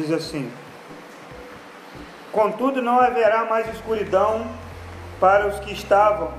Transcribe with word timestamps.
Diz 0.00 0.12
assim: 0.12 0.50
Contudo, 2.32 2.80
não 2.80 2.98
haverá 2.98 3.44
mais 3.44 3.68
escuridão 3.68 4.46
para 5.20 5.46
os 5.46 5.60
que 5.60 5.74
estavam 5.74 6.30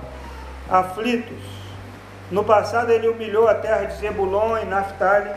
aflitos. 0.68 1.44
No 2.32 2.44
passado, 2.44 2.92
ele 2.92 3.08
humilhou 3.08 3.48
a 3.48 3.54
terra 3.54 3.86
de 3.86 3.98
Zebulon 3.98 4.58
e 4.58 4.66
Naphtali, 4.66 5.30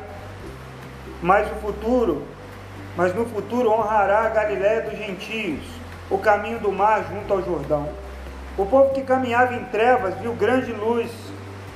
mas 1.20 1.52
o 1.52 1.56
futuro, 1.56 2.26
mas 2.96 3.14
no 3.14 3.26
futuro 3.26 3.70
honrará 3.70 4.20
a 4.20 4.28
Galiléia 4.30 4.80
dos 4.80 4.96
gentios, 4.98 5.62
o 6.08 6.16
caminho 6.16 6.58
do 6.60 6.72
mar 6.72 7.04
junto 7.10 7.30
ao 7.30 7.42
Jordão. 7.42 7.90
O 8.56 8.64
povo 8.64 8.94
que 8.94 9.02
caminhava 9.02 9.52
em 9.54 9.64
trevas 9.64 10.14
viu 10.20 10.32
grande 10.32 10.72
luz, 10.72 11.10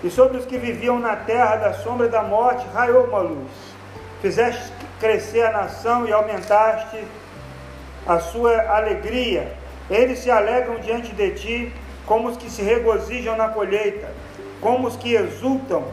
e 0.03 0.09
sobre 0.09 0.39
os 0.39 0.47
que 0.47 0.57
viviam 0.57 0.99
na 0.99 1.15
terra 1.15 1.57
da 1.57 1.75
sombra 1.75 2.09
da 2.09 2.23
morte 2.23 2.65
raiou 2.73 3.05
uma 3.05 3.19
luz. 3.19 3.51
Fizeste 4.23 4.78
crescer 5.01 5.47
a 5.47 5.53
nação 5.53 6.07
e 6.07 6.13
aumentaste 6.13 6.99
a 8.07 8.19
sua 8.19 8.77
alegria. 8.77 9.53
Eles 9.91 10.19
se 10.21 10.31
alegram 10.31 10.79
diante 10.81 11.15
de 11.15 11.31
ti, 11.31 11.75
como 12.07 12.29
os 12.29 12.37
que 12.37 12.51
se 12.51 12.63
regozijam 12.63 13.37
na 13.37 13.49
colheita, 13.49 14.09
como 14.61 14.89
os 14.89 14.97
que 14.97 15.15
exultam 15.15 15.85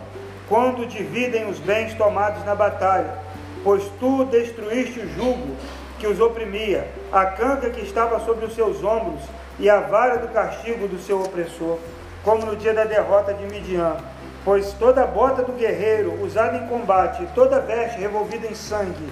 quando 0.47 0.85
dividem 0.85 1.49
os 1.49 1.59
bens 1.59 1.93
tomados 1.95 2.43
na 2.45 2.55
batalha. 2.55 3.17
Pois 3.63 3.83
tu 3.99 4.25
destruíste 4.25 4.99
o 4.99 5.09
jugo 5.13 5.55
que 5.99 6.07
os 6.07 6.19
oprimia, 6.19 6.87
a 7.11 7.25
canca 7.25 7.69
que 7.69 7.81
estava 7.81 8.19
sobre 8.19 8.45
os 8.45 8.53
seus 8.53 8.83
ombros 8.83 9.21
e 9.59 9.69
a 9.69 9.79
vara 9.79 10.17
do 10.17 10.27
castigo 10.27 10.87
do 10.87 10.99
seu 10.99 11.21
opressor, 11.21 11.79
como 12.23 12.45
no 12.45 12.55
dia 12.55 12.73
da 12.73 12.83
derrota 12.83 13.33
de 13.33 13.45
Midian. 13.45 13.97
Pois 14.45 14.73
toda 14.73 15.07
bota 15.07 15.41
do 15.41 15.53
guerreiro 15.53 16.23
usada 16.23 16.55
em 16.55 16.67
combate, 16.67 17.23
e 17.23 17.27
toda 17.33 17.59
veste 17.59 17.99
revolvida 17.99 18.45
em 18.45 18.53
sangue, 18.53 19.11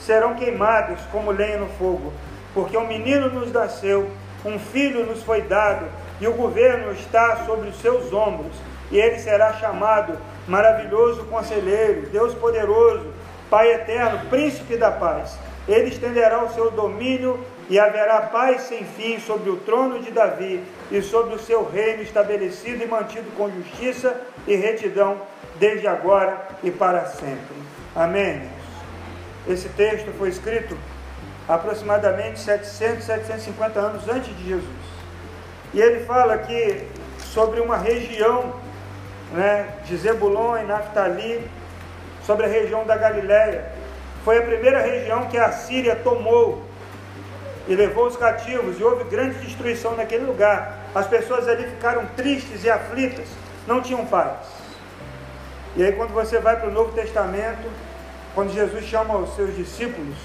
serão 0.00 0.34
queimados 0.34 1.02
como 1.12 1.30
lenha 1.30 1.58
no 1.58 1.68
fogo, 1.68 2.10
porque 2.54 2.74
um 2.74 2.86
menino 2.86 3.28
nos 3.28 3.52
nasceu, 3.52 4.08
um 4.42 4.58
filho 4.58 5.04
nos 5.04 5.22
foi 5.22 5.42
dado, 5.42 5.84
e 6.18 6.26
o 6.26 6.32
governo 6.32 6.92
está 6.92 7.44
sobre 7.44 7.68
os 7.68 7.78
seus 7.78 8.10
ombros, 8.10 8.56
e 8.90 8.98
ele 8.98 9.18
será 9.18 9.52
chamado 9.52 10.16
Maravilhoso 10.48 11.24
Conselheiro, 11.24 12.08
Deus 12.08 12.32
Poderoso, 12.32 13.12
Pai 13.50 13.70
Eterno, 13.70 14.30
Príncipe 14.30 14.78
da 14.78 14.90
Paz. 14.90 15.38
Ele 15.68 15.88
estenderá 15.88 16.42
o 16.42 16.52
seu 16.54 16.70
domínio 16.70 17.38
e 17.70 17.78
haverá 17.78 18.20
paz 18.22 18.62
sem 18.62 18.84
fim 18.84 19.18
sobre 19.18 19.50
o 19.50 19.56
trono 19.56 19.98
de 20.00 20.10
Davi 20.10 20.62
e 20.94 21.02
sobre 21.02 21.34
o 21.34 21.38
seu 21.40 21.68
reino 21.68 22.02
estabelecido 22.02 22.84
e 22.84 22.86
mantido 22.86 23.28
com 23.36 23.50
justiça 23.50 24.16
e 24.46 24.54
retidão 24.54 25.20
desde 25.58 25.88
agora 25.88 26.46
e 26.62 26.70
para 26.70 27.04
sempre. 27.06 27.56
Amém. 27.96 28.48
Esse 29.48 29.68
texto 29.70 30.12
foi 30.16 30.28
escrito 30.28 30.78
aproximadamente 31.48 32.38
700, 32.38 33.04
750 33.04 33.80
anos 33.80 34.08
antes 34.08 34.36
de 34.36 34.48
Jesus. 34.48 34.84
E 35.72 35.80
ele 35.80 36.04
fala 36.04 36.34
aqui 36.34 36.86
sobre 37.18 37.60
uma 37.60 37.76
região 37.76 38.54
né, 39.32 39.68
de 39.84 39.96
Zebulon 39.96 40.58
e 40.58 40.62
Naftali, 40.62 41.44
sobre 42.24 42.46
a 42.46 42.48
região 42.48 42.86
da 42.86 42.96
Galiléia. 42.96 43.64
Foi 44.24 44.38
a 44.38 44.42
primeira 44.42 44.80
região 44.80 45.26
que 45.26 45.38
a 45.38 45.50
Síria 45.50 45.96
tomou 45.96 46.62
e 47.66 47.74
levou 47.74 48.06
os 48.06 48.16
cativos, 48.16 48.78
e 48.78 48.84
houve 48.84 49.02
grande 49.04 49.38
destruição 49.40 49.96
naquele 49.96 50.24
lugar. 50.24 50.83
As 50.94 51.06
pessoas 51.06 51.48
ali 51.48 51.64
ficaram 51.64 52.06
tristes 52.16 52.62
e 52.64 52.70
aflitas, 52.70 53.26
não 53.66 53.82
tinham 53.82 54.06
paz. 54.06 54.46
E 55.76 55.82
aí, 55.82 55.92
quando 55.92 56.12
você 56.12 56.38
vai 56.38 56.56
para 56.56 56.68
o 56.68 56.72
Novo 56.72 56.92
Testamento, 56.92 57.68
quando 58.34 58.52
Jesus 58.52 58.84
chama 58.84 59.16
os 59.16 59.34
seus 59.34 59.56
discípulos, 59.56 60.16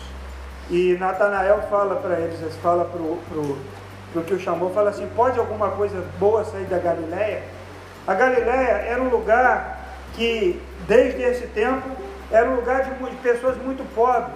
e 0.70 0.96
Natanael 1.00 1.64
fala 1.70 1.96
para 1.96 2.20
eles, 2.20 2.40
fala 2.62 2.86
para 2.86 3.02
o 3.02 4.24
que 4.24 4.34
o 4.34 4.40
chamou, 4.40 4.72
fala 4.72 4.92
assim: 4.92 5.08
pode 5.16 5.40
alguma 5.40 5.72
coisa 5.72 6.06
boa 6.20 6.46
sair 6.46 6.66
da 6.66 6.78
Galileia? 6.78 7.42
A 8.06 8.14
Galileia 8.14 8.86
era 8.88 9.02
um 9.02 9.10
lugar 9.10 9.80
que, 10.14 10.62
desde 10.88 11.24
esse 11.24 11.48
tempo, 11.48 11.90
era 12.32 12.48
um 12.48 12.56
lugar 12.56 12.84
de 12.84 13.16
pessoas 13.18 13.58
muito 13.58 13.84
pobres, 13.96 14.36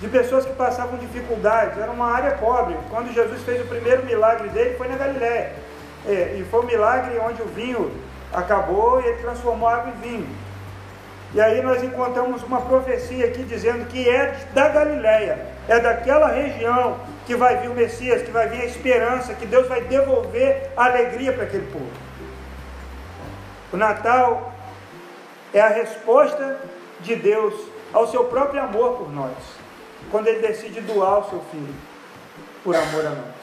de 0.00 0.08
pessoas 0.08 0.46
que 0.46 0.52
passavam 0.54 0.98
dificuldades, 0.98 1.78
era 1.78 1.90
uma 1.90 2.10
área 2.10 2.32
pobre. 2.32 2.76
Quando 2.88 3.12
Jesus 3.12 3.42
fez 3.42 3.60
o 3.60 3.66
primeiro 3.66 4.04
milagre 4.04 4.48
dele, 4.48 4.76
foi 4.76 4.88
na 4.88 4.96
Galileia. 4.96 5.52
É, 6.08 6.36
e 6.38 6.44
foi 6.50 6.60
um 6.60 6.66
milagre 6.66 7.18
onde 7.18 7.42
o 7.42 7.46
vinho 7.46 7.92
acabou 8.32 9.02
e 9.02 9.06
ele 9.06 9.22
transformou 9.22 9.68
água 9.68 9.92
em 9.92 10.00
vinho. 10.00 10.28
E 11.32 11.40
aí 11.40 11.62
nós 11.62 11.82
encontramos 11.82 12.42
uma 12.42 12.62
profecia 12.62 13.26
aqui 13.26 13.44
dizendo 13.44 13.86
que 13.86 14.08
é 14.08 14.36
da 14.52 14.68
Galileia, 14.68 15.46
é 15.68 15.78
daquela 15.78 16.28
região 16.28 16.98
que 17.26 17.36
vai 17.36 17.58
vir 17.58 17.68
o 17.68 17.74
Messias, 17.74 18.22
que 18.22 18.30
vai 18.30 18.48
vir 18.48 18.62
a 18.62 18.64
esperança, 18.64 19.34
que 19.34 19.46
Deus 19.46 19.68
vai 19.68 19.82
devolver 19.82 20.70
a 20.76 20.86
alegria 20.86 21.32
para 21.32 21.44
aquele 21.44 21.70
povo. 21.70 21.90
O 23.72 23.76
Natal 23.76 24.52
é 25.54 25.60
a 25.60 25.68
resposta 25.68 26.58
de 27.00 27.14
Deus 27.14 27.54
ao 27.92 28.08
seu 28.08 28.24
próprio 28.24 28.62
amor 28.62 28.98
por 28.98 29.12
nós, 29.12 29.32
quando 30.10 30.26
ele 30.26 30.46
decide 30.46 30.80
doar 30.80 31.20
o 31.20 31.30
seu 31.30 31.40
filho 31.50 31.74
por 32.64 32.74
amor 32.74 33.06
a 33.06 33.10
nós. 33.10 33.34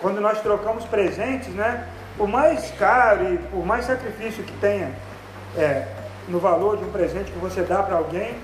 Quando 0.00 0.20
nós 0.20 0.40
trocamos 0.40 0.84
presentes, 0.84 1.48
né? 1.48 1.88
Por 2.16 2.28
mais 2.28 2.70
caro 2.72 3.34
e 3.34 3.38
por 3.38 3.64
mais 3.64 3.86
sacrifício 3.86 4.44
que 4.44 4.52
tenha 4.58 4.92
é, 5.56 5.86
no 6.28 6.38
valor 6.38 6.76
de 6.76 6.84
um 6.84 6.90
presente 6.90 7.30
que 7.30 7.38
você 7.38 7.62
dá 7.62 7.82
para 7.82 7.96
alguém, 7.96 8.36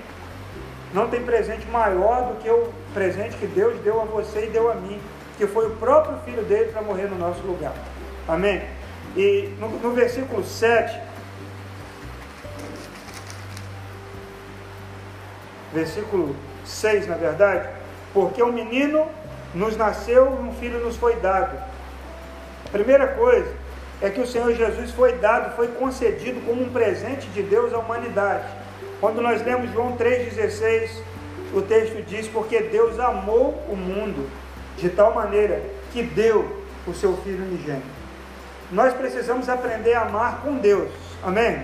não 0.93 1.07
tem 1.07 1.23
presente 1.23 1.67
maior 1.67 2.29
do 2.29 2.39
que 2.41 2.49
o 2.49 2.73
presente 2.93 3.37
que 3.37 3.45
Deus 3.45 3.79
deu 3.81 4.01
a 4.01 4.05
você 4.05 4.45
e 4.45 4.49
deu 4.49 4.71
a 4.71 4.75
mim, 4.75 4.99
que 5.37 5.45
foi 5.45 5.67
o 5.67 5.75
próprio 5.75 6.17
filho 6.25 6.43
dele 6.43 6.71
para 6.71 6.81
morrer 6.81 7.07
no 7.07 7.17
nosso 7.17 7.41
lugar. 7.41 7.73
Amém? 8.27 8.63
E 9.15 9.53
no, 9.59 9.69
no 9.69 9.91
versículo 9.91 10.43
7, 10.43 10.99
versículo 15.73 16.35
6, 16.69 17.07
na 17.07 17.15
verdade, 17.15 17.69
porque 18.13 18.41
um 18.41 18.51
menino 18.51 19.07
nos 19.53 19.75
nasceu 19.75 20.27
um 20.27 20.53
filho 20.53 20.79
nos 20.79 20.95
foi 20.95 21.15
dado. 21.15 21.57
A 22.67 22.71
primeira 22.71 23.07
coisa 23.07 23.51
é 24.01 24.09
que 24.09 24.21
o 24.21 24.27
Senhor 24.27 24.53
Jesus 24.53 24.91
foi 24.91 25.13
dado, 25.13 25.55
foi 25.55 25.67
concedido 25.69 26.39
como 26.45 26.61
um 26.61 26.69
presente 26.69 27.27
de 27.27 27.41
Deus 27.41 27.73
à 27.73 27.79
humanidade. 27.79 28.45
Quando 29.01 29.21
nós 29.21 29.43
lemos 29.43 29.71
João 29.71 29.97
3,16, 29.97 30.89
o 31.53 31.61
texto 31.61 32.03
diz: 32.03 32.27
Porque 32.27 32.59
Deus 32.61 32.99
amou 32.99 33.63
o 33.67 33.75
mundo 33.75 34.29
de 34.77 34.89
tal 34.89 35.13
maneira 35.13 35.61
que 35.91 36.03
deu 36.03 36.63
o 36.85 36.93
seu 36.93 37.17
Filho 37.17 37.43
unigênito. 37.43 37.99
Nós 38.71 38.93
precisamos 38.93 39.49
aprender 39.49 39.93
a 39.95 40.03
amar 40.03 40.41
com 40.41 40.57
Deus, 40.57 40.89
amém? 41.23 41.63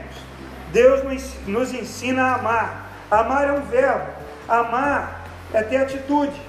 Deus 0.71 1.03
nos 1.45 1.73
ensina 1.73 2.23
a 2.23 2.35
amar. 2.35 2.91
Amar 3.11 3.47
é 3.47 3.51
um 3.51 3.61
verbo, 3.61 4.11
amar 4.47 5.25
é 5.53 5.61
ter 5.63 5.77
atitude, 5.77 6.39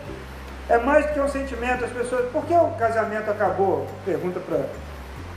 é 0.68 0.78
mais 0.78 1.06
do 1.06 1.12
que 1.12 1.20
um 1.20 1.28
sentimento. 1.28 1.84
As 1.84 1.92
pessoas, 1.92 2.30
por 2.30 2.44
que 2.44 2.54
o 2.54 2.70
casamento 2.72 3.30
acabou? 3.30 3.86
Pergunta 4.04 4.40
para 4.40 4.64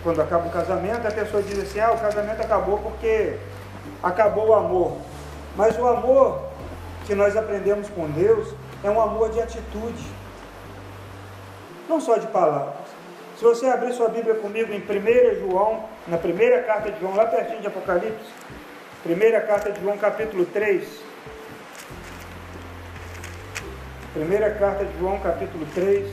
quando 0.04 0.22
acaba 0.22 0.48
o 0.48 0.52
casamento, 0.52 1.08
a 1.08 1.12
pessoa 1.12 1.44
diz 1.44 1.60
assim: 1.60 1.80
ah, 1.80 1.92
o 1.92 2.00
casamento 2.00 2.42
acabou 2.42 2.80
porque 2.80 3.38
acabou 4.02 4.48
o 4.48 4.54
amor. 4.54 4.98
Mas 5.56 5.78
o 5.78 5.86
amor 5.86 6.42
que 7.06 7.14
nós 7.14 7.36
aprendemos 7.36 7.90
com 7.90 8.10
Deus 8.10 8.54
é 8.84 8.90
um 8.90 9.02
amor 9.02 9.30
de 9.32 9.42
atitude, 9.42 10.06
não 11.88 12.00
só 12.00 12.18
de 12.18 12.28
palavras. 12.28 12.76
Se 13.38 13.44
você 13.44 13.68
abrir 13.68 13.94
sua 13.94 14.10
Bíblia 14.10 14.36
comigo 14.36 14.72
em 14.74 14.80
1 14.80 15.40
João, 15.40 15.84
na 16.08 16.18
primeira 16.18 16.64
carta 16.64 16.92
de 16.92 17.00
João, 17.00 17.16
lá 17.16 17.26
pertinho 17.26 17.62
de 17.62 17.68
Apocalipse, 17.68 18.30
primeira 19.04 19.42
carta 19.42 19.72
de 19.72 19.82
João, 19.82 19.98
capítulo 19.98 20.46
3. 20.46 21.09
Primeira 24.20 24.52
carta 24.52 24.84
de 24.84 25.00
João, 25.00 25.18
capítulo 25.20 25.66
3. 25.74 26.06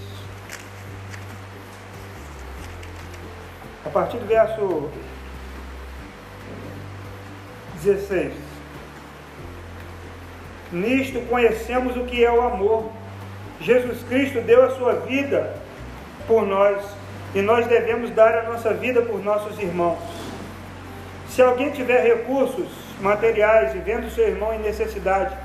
A 3.85 3.89
partir 3.91 4.19
do 4.19 4.27
verso 4.27 4.89
16. 7.83 8.33
Nisto 10.71 11.21
conhecemos 11.23 11.97
o 11.97 12.05
que 12.05 12.25
é 12.25 12.31
o 12.31 12.43
amor. 12.43 12.93
Jesus 13.61 14.05
Cristo 14.05 14.41
deu 14.41 14.65
a 14.65 14.71
sua 14.77 15.01
vida 15.01 15.57
por 16.29 16.47
nós 16.47 16.81
e 17.35 17.43
nós 17.43 17.67
devemos 17.67 18.13
dar 18.13 18.39
a 18.39 18.43
nossa 18.45 18.73
vida 18.73 19.03
por 19.03 19.21
nossos 19.21 19.59
irmãos. 19.59 19.99
Se 21.29 21.43
alguém 21.43 21.73
tiver 21.73 22.05
recursos 22.05 22.69
materiais 23.01 23.75
e 23.75 23.79
vendo 23.79 24.09
seu 24.15 24.29
irmão 24.29 24.55
em 24.55 24.61
necessidade, 24.61 25.37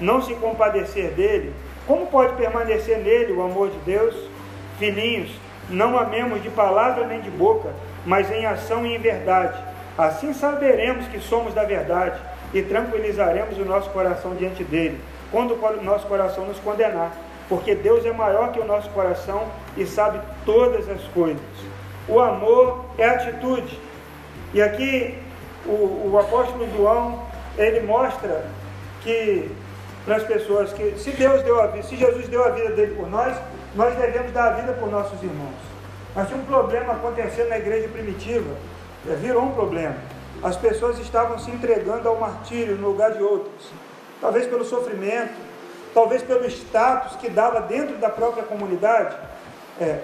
não 0.00 0.20
se 0.20 0.34
compadecer 0.34 1.12
dele, 1.12 1.54
como 1.88 2.06
pode 2.06 2.34
permanecer 2.34 2.98
nele 2.98 3.32
o 3.32 3.42
amor 3.42 3.70
de 3.70 3.78
Deus? 3.78 4.14
Filhinhos, 4.78 5.30
não 5.70 5.98
amemos 5.98 6.42
de 6.42 6.50
palavra 6.50 7.06
nem 7.06 7.22
de 7.22 7.30
boca, 7.30 7.70
mas 8.04 8.30
em 8.30 8.44
ação 8.44 8.84
e 8.84 8.94
em 8.94 8.98
verdade. 8.98 9.58
Assim 9.96 10.34
saberemos 10.34 11.08
que 11.08 11.18
somos 11.18 11.54
da 11.54 11.64
verdade 11.64 12.20
e 12.52 12.60
tranquilizaremos 12.60 13.56
o 13.56 13.64
nosso 13.64 13.88
coração 13.88 14.34
diante 14.34 14.62
dele. 14.62 15.00
quando 15.30 15.54
o 15.54 15.82
nosso 15.82 16.06
coração 16.06 16.44
nos 16.44 16.58
condenar, 16.58 17.10
porque 17.48 17.74
Deus 17.74 18.04
é 18.04 18.12
maior 18.12 18.52
que 18.52 18.60
o 18.60 18.66
nosso 18.66 18.90
coração 18.90 19.46
e 19.74 19.86
sabe 19.86 20.20
todas 20.44 20.90
as 20.90 21.02
coisas. 21.14 21.40
O 22.06 22.20
amor 22.20 22.84
é 22.98 23.08
atitude. 23.08 23.78
E 24.52 24.60
aqui 24.60 25.14
o, 25.64 26.10
o 26.12 26.18
apóstolo 26.18 26.68
João, 26.76 27.22
ele 27.56 27.80
mostra 27.80 28.44
que 29.00 29.50
para 30.04 30.16
as 30.16 30.22
pessoas 30.24 30.72
que 30.72 30.98
se 30.98 31.10
Deus 31.10 31.42
deu 31.42 31.60
a 31.60 31.66
vida, 31.66 31.86
se 31.86 31.96
Jesus 31.96 32.28
deu 32.28 32.44
a 32.44 32.50
vida 32.50 32.70
dele 32.70 32.94
por 32.94 33.08
nós, 33.08 33.36
nós 33.74 33.94
devemos 33.96 34.32
dar 34.32 34.48
a 34.48 34.50
vida 34.52 34.72
por 34.72 34.90
nossos 34.90 35.22
irmãos. 35.22 35.54
Mas 36.14 36.28
tinha 36.28 36.40
um 36.40 36.44
problema 36.44 36.94
acontecendo 36.94 37.48
na 37.48 37.58
igreja 37.58 37.88
primitiva, 37.88 38.50
é, 39.08 39.14
virou 39.14 39.42
um 39.42 39.52
problema. 39.52 39.96
As 40.42 40.56
pessoas 40.56 40.98
estavam 40.98 41.38
se 41.38 41.50
entregando 41.50 42.08
ao 42.08 42.16
martírio 42.16 42.76
no 42.76 42.88
lugar 42.88 43.12
de 43.12 43.22
outros, 43.22 43.70
talvez 44.20 44.46
pelo 44.46 44.64
sofrimento, 44.64 45.34
talvez 45.92 46.22
pelo 46.22 46.46
status 46.46 47.16
que 47.16 47.28
dava 47.28 47.60
dentro 47.62 47.96
da 47.96 48.08
própria 48.08 48.44
comunidade. 48.44 49.16
É, 49.80 50.00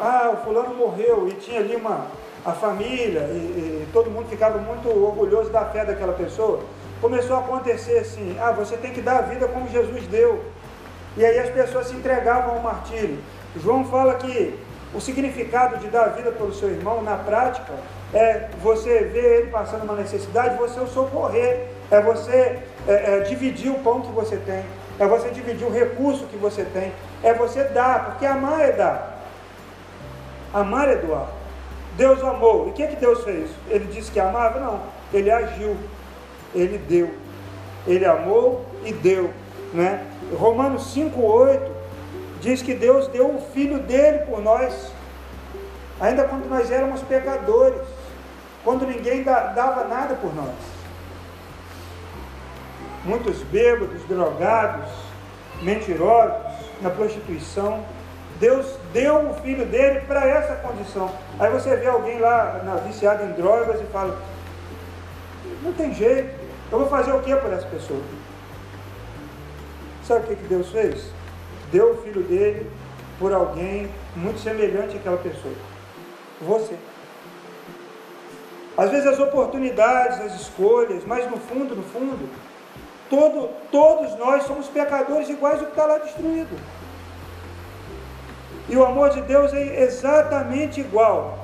ah, 0.00 0.30
o 0.34 0.44
fulano 0.44 0.74
morreu 0.74 1.28
e 1.28 1.34
tinha 1.34 1.60
ali 1.60 1.76
uma 1.76 2.06
a 2.44 2.52
família 2.52 3.20
e, 3.32 3.82
e 3.82 3.88
todo 3.92 4.10
mundo 4.10 4.28
ficava 4.28 4.58
muito 4.58 4.88
orgulhoso 4.88 5.50
da 5.50 5.64
fé 5.66 5.84
daquela 5.84 6.12
pessoa. 6.12 6.60
Começou 7.00 7.36
a 7.36 7.40
acontecer 7.40 7.98
assim: 7.98 8.36
ah, 8.40 8.52
você 8.52 8.76
tem 8.76 8.92
que 8.92 9.00
dar 9.00 9.18
a 9.18 9.22
vida 9.22 9.46
como 9.48 9.68
Jesus 9.68 10.06
deu. 10.06 10.44
E 11.16 11.24
aí 11.24 11.38
as 11.38 11.50
pessoas 11.50 11.88
se 11.88 11.94
entregavam 11.94 12.54
ao 12.54 12.60
martírio. 12.60 13.18
João 13.56 13.84
fala 13.84 14.14
que 14.14 14.58
o 14.94 15.00
significado 15.00 15.78
de 15.78 15.88
dar 15.88 16.04
a 16.04 16.08
vida 16.08 16.32
pelo 16.32 16.52
seu 16.54 16.70
irmão, 16.70 17.02
na 17.02 17.16
prática, 17.16 17.72
é 18.12 18.48
você 18.62 19.00
ver 19.04 19.40
ele 19.40 19.50
passando 19.50 19.82
uma 19.82 19.94
necessidade, 19.94 20.56
você 20.56 20.80
o 20.80 20.86
socorrer, 20.86 21.66
é 21.90 22.00
você 22.00 22.58
é, 22.86 23.16
é, 23.16 23.20
dividir 23.20 23.70
o 23.70 23.78
pão 23.80 24.00
que 24.00 24.10
você 24.12 24.36
tem, 24.36 24.64
é 24.98 25.06
você 25.06 25.28
dividir 25.30 25.66
o 25.66 25.70
recurso 25.70 26.24
que 26.26 26.36
você 26.36 26.64
tem, 26.64 26.92
é 27.22 27.34
você 27.34 27.64
dar, 27.64 28.06
porque 28.06 28.24
amar 28.24 28.60
é 28.60 28.72
dar, 28.72 29.22
amar 30.54 30.88
é 30.88 30.96
doar. 30.96 31.28
Deus 31.96 32.22
amou, 32.22 32.68
e 32.68 32.70
o 32.70 32.72
que, 32.72 32.82
é 32.82 32.86
que 32.86 32.96
Deus 32.96 33.24
fez? 33.24 33.50
Ele 33.68 33.86
disse 33.86 34.10
que 34.10 34.20
amava? 34.20 34.60
Não, 34.60 34.80
ele 35.12 35.30
agiu, 35.30 35.76
ele 36.54 36.78
deu, 36.78 37.10
ele 37.86 38.04
amou 38.04 38.64
e 38.84 38.92
deu, 38.92 39.30
né? 39.72 40.06
Romanos 40.36 40.94
5,8 40.94 41.60
diz 42.40 42.62
que 42.62 42.74
Deus 42.74 43.08
deu 43.08 43.34
o 43.34 43.40
Filho 43.52 43.78
dele 43.80 44.18
por 44.20 44.40
nós, 44.40 44.92
ainda 46.00 46.24
quando 46.24 46.48
nós 46.48 46.70
éramos 46.70 47.02
pecadores, 47.02 47.86
quando 48.64 48.86
ninguém 48.86 49.22
dava 49.22 49.84
nada 49.84 50.14
por 50.14 50.34
nós. 50.34 50.54
Muitos 53.04 53.42
bêbados, 53.44 54.02
drogados, 54.04 54.90
mentirosos, 55.62 56.58
na 56.80 56.90
prostituição. 56.90 57.82
Deus 58.38 58.66
deu 58.92 59.30
o 59.30 59.34
filho 59.34 59.66
dele 59.66 60.00
para 60.00 60.26
essa 60.26 60.54
condição. 60.56 61.10
Aí 61.38 61.50
você 61.50 61.74
vê 61.76 61.88
alguém 61.88 62.20
lá 62.20 62.60
na, 62.64 62.76
viciado 62.76 63.24
em 63.24 63.32
drogas 63.32 63.80
e 63.80 63.84
fala: 63.86 64.16
não 65.68 65.74
tem 65.74 65.94
jeito, 65.94 66.34
eu 66.72 66.78
vou 66.78 66.88
fazer 66.88 67.12
o 67.12 67.20
que 67.20 67.34
por 67.36 67.52
essa 67.52 67.66
pessoa? 67.66 68.00
Sabe 70.04 70.24
o 70.24 70.28
que, 70.28 70.36
que 70.36 70.48
Deus 70.48 70.68
fez? 70.70 71.10
Deu 71.70 71.92
o 71.92 72.02
filho 72.02 72.22
dele 72.22 72.70
por 73.18 73.32
alguém 73.32 73.90
muito 74.16 74.40
semelhante 74.40 74.96
àquela 74.96 75.18
pessoa. 75.18 75.54
Você. 76.40 76.74
Às 78.76 78.90
vezes 78.90 79.06
as 79.06 79.18
oportunidades, 79.18 80.20
as 80.20 80.40
escolhas, 80.40 81.04
mas 81.04 81.28
no 81.30 81.36
fundo, 81.36 81.74
no 81.74 81.82
fundo, 81.82 82.28
todo, 83.10 83.50
todos 83.70 84.16
nós 84.16 84.44
somos 84.44 84.68
pecadores 84.68 85.28
iguais 85.28 85.58
ao 85.58 85.66
que 85.66 85.72
está 85.72 85.84
lá 85.84 85.98
destruído. 85.98 86.56
E 88.68 88.76
o 88.76 88.84
amor 88.84 89.10
de 89.10 89.20
Deus 89.22 89.52
é 89.52 89.82
exatamente 89.82 90.80
igual 90.80 91.37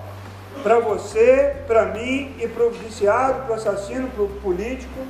para 0.63 0.79
você, 0.81 1.57
para 1.67 1.87
mim 1.87 2.35
e 2.39 2.49
para 2.49 2.65
o 2.65 2.71
viciado, 2.71 3.43
para 3.43 3.53
o 3.53 3.55
assassino, 3.55 4.09
para 4.09 4.25
o 4.25 4.29
político 4.41 5.01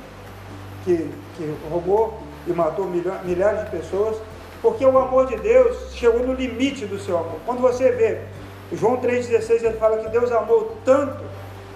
que, 0.83 1.09
que 1.37 1.55
roubou 1.69 2.19
e 2.47 2.53
matou 2.53 2.85
milhares 2.85 3.65
de 3.65 3.71
pessoas, 3.71 4.17
porque 4.61 4.85
o 4.85 4.97
amor 4.97 5.27
de 5.27 5.37
Deus 5.37 5.93
chegou 5.93 6.21
no 6.21 6.33
limite 6.33 6.85
do 6.85 6.99
seu 6.99 7.17
amor. 7.17 7.39
Quando 7.45 7.61
você 7.61 7.91
vê, 7.91 8.21
João 8.73 8.97
3,16 8.97 9.63
ele 9.63 9.77
fala 9.77 9.97
que 9.97 10.09
Deus 10.09 10.31
amou 10.31 10.75
tanto, 10.83 11.23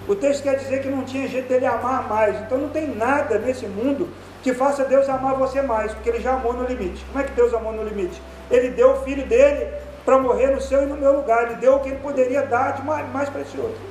o 0.08 0.14
texto 0.14 0.42
quer 0.42 0.56
dizer 0.56 0.82
que 0.82 0.88
não 0.88 1.04
tinha 1.04 1.28
jeito 1.28 1.48
dele 1.48 1.66
amar 1.66 2.08
mais. 2.08 2.34
Então 2.40 2.58
não 2.58 2.68
tem 2.68 2.88
nada 2.88 3.38
nesse 3.38 3.66
mundo 3.66 4.08
que 4.42 4.52
faça 4.52 4.84
Deus 4.84 5.08
amar 5.08 5.34
você 5.34 5.62
mais, 5.62 5.92
porque 5.92 6.08
ele 6.08 6.20
já 6.20 6.32
amou 6.32 6.52
no 6.52 6.64
limite. 6.64 7.04
Como 7.12 7.22
é 7.22 7.26
que 7.28 7.32
Deus 7.32 7.52
amou 7.54 7.72
no 7.72 7.84
limite? 7.84 8.20
Ele 8.50 8.70
deu 8.70 8.92
o 8.92 8.96
filho 9.02 9.24
dele 9.26 9.68
para 10.04 10.18
morrer 10.18 10.48
no 10.48 10.60
seu 10.60 10.82
e 10.82 10.86
no 10.86 10.96
meu 10.96 11.14
lugar. 11.14 11.44
Ele 11.44 11.56
deu 11.56 11.76
o 11.76 11.80
que 11.80 11.88
ele 11.88 11.98
poderia 11.98 12.42
dar 12.42 12.72
de 12.72 12.82
mais, 12.82 13.08
mais 13.12 13.28
precioso. 13.28 13.90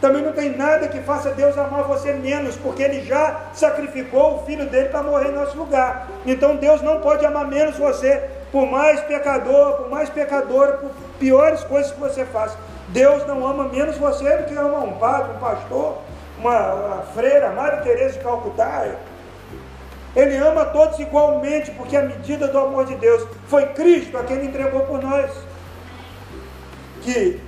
Também 0.00 0.22
não 0.22 0.32
tem 0.32 0.54
nada 0.54 0.88
que 0.88 1.00
faça 1.00 1.30
Deus 1.30 1.56
amar 1.56 1.84
você 1.84 2.12
menos, 2.12 2.56
porque 2.56 2.82
Ele 2.82 3.06
já 3.06 3.40
sacrificou 3.54 4.34
o 4.34 4.44
filho 4.44 4.66
dele 4.68 4.90
para 4.90 5.02
morrer 5.02 5.30
em 5.30 5.34
nosso 5.34 5.56
lugar. 5.56 6.08
Então 6.26 6.56
Deus 6.56 6.82
não 6.82 7.00
pode 7.00 7.24
amar 7.24 7.48
menos 7.48 7.78
você, 7.78 8.22
por 8.52 8.66
mais 8.66 9.00
pecador, 9.00 9.78
por 9.78 9.88
mais 9.88 10.10
pecadora, 10.10 10.74
por 10.74 10.90
piores 11.18 11.64
coisas 11.64 11.90
que 11.90 11.98
você 11.98 12.24
faça. 12.26 12.54
Deus 12.88 13.26
não 13.26 13.46
ama 13.46 13.68
menos 13.68 13.96
você 13.96 14.36
do 14.36 14.44
que 14.44 14.54
ama 14.54 14.80
um 14.80 14.92
padre, 14.98 15.32
um 15.36 15.40
pastor, 15.40 15.98
uma, 16.38 16.74
uma 16.74 17.02
freira, 17.14 17.50
Maria 17.52 17.80
Teresa 17.80 18.18
de 18.18 18.24
Calcutá. 18.24 18.86
Ele 20.14 20.36
ama 20.36 20.64
todos 20.66 20.98
igualmente, 21.00 21.70
porque 21.72 21.96
a 21.96 22.02
medida 22.02 22.46
do 22.46 22.58
amor 22.58 22.86
de 22.86 22.94
Deus 22.94 23.26
foi 23.48 23.66
Cristo 23.66 24.16
a 24.16 24.22
quem 24.22 24.36
ele 24.36 24.46
entregou 24.46 24.82
por 24.82 25.02
nós. 25.02 25.30
Que 27.02 27.40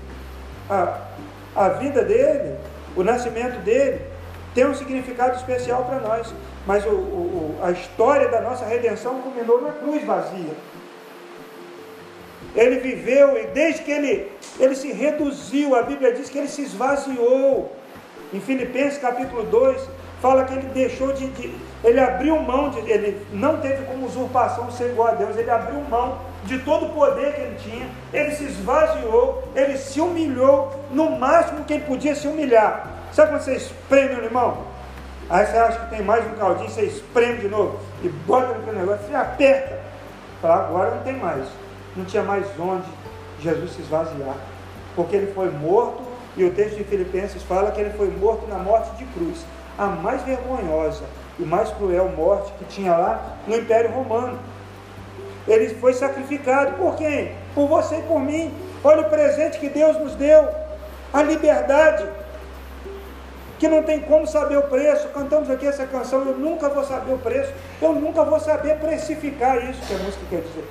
a, 0.68 0.98
a 1.54 1.68
vida 1.70 2.02
dele, 2.02 2.56
o 2.96 3.04
nascimento 3.04 3.60
dele, 3.60 4.00
tem 4.54 4.66
um 4.66 4.74
significado 4.74 5.36
especial 5.36 5.84
para 5.84 6.00
nós. 6.00 6.34
Mas 6.66 6.84
o, 6.84 6.90
o, 6.90 7.60
a 7.62 7.70
história 7.70 8.28
da 8.28 8.40
nossa 8.40 8.64
redenção 8.64 9.20
culminou 9.22 9.62
na 9.62 9.70
cruz 9.72 10.04
vazia. 10.04 10.54
Ele 12.54 12.80
viveu 12.80 13.38
e 13.38 13.46
desde 13.48 13.82
que 13.82 13.90
ele, 13.90 14.32
ele 14.58 14.74
se 14.74 14.90
reduziu, 14.90 15.76
a 15.76 15.82
Bíblia 15.82 16.12
diz 16.12 16.28
que 16.28 16.38
ele 16.38 16.48
se 16.48 16.62
esvaziou. 16.62 17.76
Em 18.32 18.40
Filipenses 18.40 18.98
capítulo 18.98 19.44
2, 19.44 19.88
fala 20.20 20.44
que 20.44 20.54
ele 20.54 20.68
deixou 20.74 21.12
de, 21.12 21.28
de, 21.28 21.54
Ele 21.86 22.00
abriu 22.00 22.42
mão, 22.42 22.68
de, 22.68 22.80
ele 22.90 23.24
não 23.32 23.58
teve 23.58 23.84
como 23.84 24.06
usurpação 24.06 24.72
ser 24.72 24.90
igual 24.90 25.06
a 25.06 25.12
Deus, 25.12 25.36
ele 25.36 25.48
abriu 25.48 25.80
mão 25.82 26.18
de 26.42 26.58
todo 26.58 26.86
o 26.86 26.88
poder 26.88 27.32
que 27.32 27.40
ele 27.40 27.56
tinha, 27.62 27.88
ele 28.12 28.32
se 28.32 28.42
esvaziou, 28.42 29.44
ele 29.54 29.78
se 29.78 30.00
humilhou 30.00 30.84
no 30.90 31.12
máximo 31.12 31.64
que 31.64 31.74
ele 31.74 31.84
podia 31.84 32.16
se 32.16 32.26
humilhar. 32.26 32.88
Sabe 33.12 33.30
quando 33.30 33.42
você 33.42 33.54
espreme 33.54 34.16
o 34.16 34.20
limão? 34.20 34.64
Aí 35.30 35.46
você 35.46 35.56
acha 35.56 35.78
que 35.78 35.90
tem 35.90 36.02
mais 36.02 36.26
um 36.26 36.34
caldinho, 36.34 36.68
você 36.68 36.82
espreme 36.82 37.38
de 37.38 37.48
novo 37.48 37.78
e 38.02 38.08
bota 38.08 38.48
naquele 38.48 38.80
negócio, 38.80 39.06
você 39.06 39.14
aperta. 39.14 39.78
Fala, 40.42 40.66
agora 40.66 40.90
não 40.90 41.04
tem 41.04 41.16
mais. 41.16 41.46
Não 41.94 42.04
tinha 42.04 42.24
mais 42.24 42.46
onde 42.58 42.88
Jesus 43.40 43.74
se 43.74 43.82
esvaziar. 43.82 44.34
Porque 44.96 45.14
ele 45.14 45.32
foi 45.32 45.52
morto, 45.52 46.02
e 46.36 46.44
o 46.44 46.50
texto 46.50 46.78
de 46.78 46.84
Filipenses 46.84 47.44
fala 47.44 47.70
que 47.70 47.80
ele 47.80 47.90
foi 47.90 48.10
morto 48.10 48.48
na 48.48 48.58
morte 48.58 48.90
de 48.96 49.04
cruz 49.04 49.46
a 49.78 49.86
mais 49.86 50.20
vergonhosa 50.22 51.04
e 51.38 51.42
mais 51.42 51.70
cruel 51.70 52.08
morte 52.16 52.52
que 52.58 52.64
tinha 52.64 52.96
lá 52.96 53.36
no 53.46 53.56
Império 53.56 53.90
Romano. 53.90 54.38
Ele 55.46 55.74
foi 55.76 55.92
sacrificado 55.92 56.72
por 56.72 56.96
quem? 56.96 57.32
Por 57.54 57.68
você 57.68 57.98
e 57.98 58.02
por 58.02 58.20
mim. 58.20 58.52
Olha 58.82 59.02
o 59.02 59.10
presente 59.10 59.58
que 59.58 59.68
Deus 59.68 59.98
nos 59.98 60.14
deu, 60.14 60.48
a 61.12 61.22
liberdade, 61.22 62.04
que 63.58 63.68
não 63.68 63.82
tem 63.82 64.00
como 64.00 64.26
saber 64.26 64.58
o 64.58 64.62
preço. 64.62 65.08
Cantamos 65.08 65.50
aqui 65.50 65.66
essa 65.66 65.86
canção, 65.86 66.24
eu 66.24 66.36
nunca 66.36 66.68
vou 66.68 66.84
saber 66.84 67.12
o 67.12 67.18
preço, 67.18 67.52
eu 67.80 67.92
nunca 67.92 68.24
vou 68.24 68.40
saber 68.40 68.76
precificar 68.78 69.56
isso 69.68 69.80
que 69.86 69.94
a 69.94 69.98
música 69.98 70.24
quer 70.28 70.40
dizer. 70.40 70.68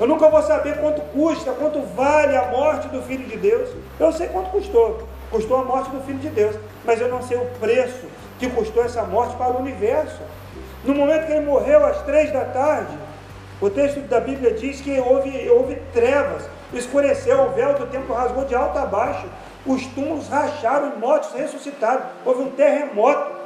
Eu 0.00 0.06
nunca 0.06 0.28
vou 0.28 0.42
saber 0.42 0.78
quanto 0.78 1.00
custa, 1.12 1.52
quanto 1.52 1.82
vale 1.96 2.36
a 2.36 2.46
morte 2.46 2.86
do 2.88 3.02
Filho 3.02 3.26
de 3.26 3.36
Deus. 3.36 3.68
Eu 3.98 4.12
sei 4.12 4.28
quanto 4.28 4.50
custou. 4.50 5.08
Custou 5.30 5.58
a 5.58 5.64
morte 5.64 5.90
do 5.90 6.00
Filho 6.00 6.18
de 6.18 6.28
Deus 6.28 6.56
mas 6.88 7.02
eu 7.02 7.08
não 7.08 7.20
sei 7.22 7.36
o 7.36 7.44
preço 7.60 8.06
que 8.38 8.48
custou 8.50 8.84
essa 8.84 9.02
morte 9.02 9.36
para 9.36 9.52
o 9.52 9.60
universo. 9.60 10.20
No 10.84 10.94
momento 10.94 11.26
que 11.26 11.32
ele 11.32 11.46
morreu 11.46 11.84
às 11.84 12.02
três 12.02 12.32
da 12.32 12.44
tarde, 12.44 12.96
o 13.60 13.68
texto 13.68 14.00
da 14.02 14.20
Bíblia 14.20 14.54
diz 14.54 14.80
que 14.80 14.98
houve, 15.00 15.48
houve 15.48 15.76
trevas, 15.92 16.44
escureceu, 16.72 17.42
o 17.42 17.50
véu 17.50 17.74
do 17.74 17.86
templo 17.86 18.14
rasgou 18.14 18.44
de 18.44 18.54
alto 18.54 18.78
a 18.78 18.86
baixo, 18.86 19.26
os 19.66 19.84
túmulos 19.86 20.28
racharam 20.28 20.94
e 20.94 20.98
mortos 20.98 21.32
ressuscitaram, 21.32 22.02
houve 22.24 22.42
um 22.42 22.50
terremoto. 22.50 23.38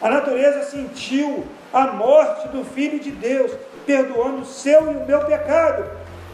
A 0.00 0.08
natureza 0.08 0.62
sentiu 0.64 1.46
a 1.72 1.88
morte 1.88 2.48
do 2.48 2.64
Filho 2.64 2.98
de 2.98 3.10
Deus, 3.10 3.52
perdoando 3.86 4.42
o 4.42 4.46
seu 4.46 4.90
e 4.90 4.96
o 4.96 5.06
meu 5.06 5.24
pecado. 5.24 5.84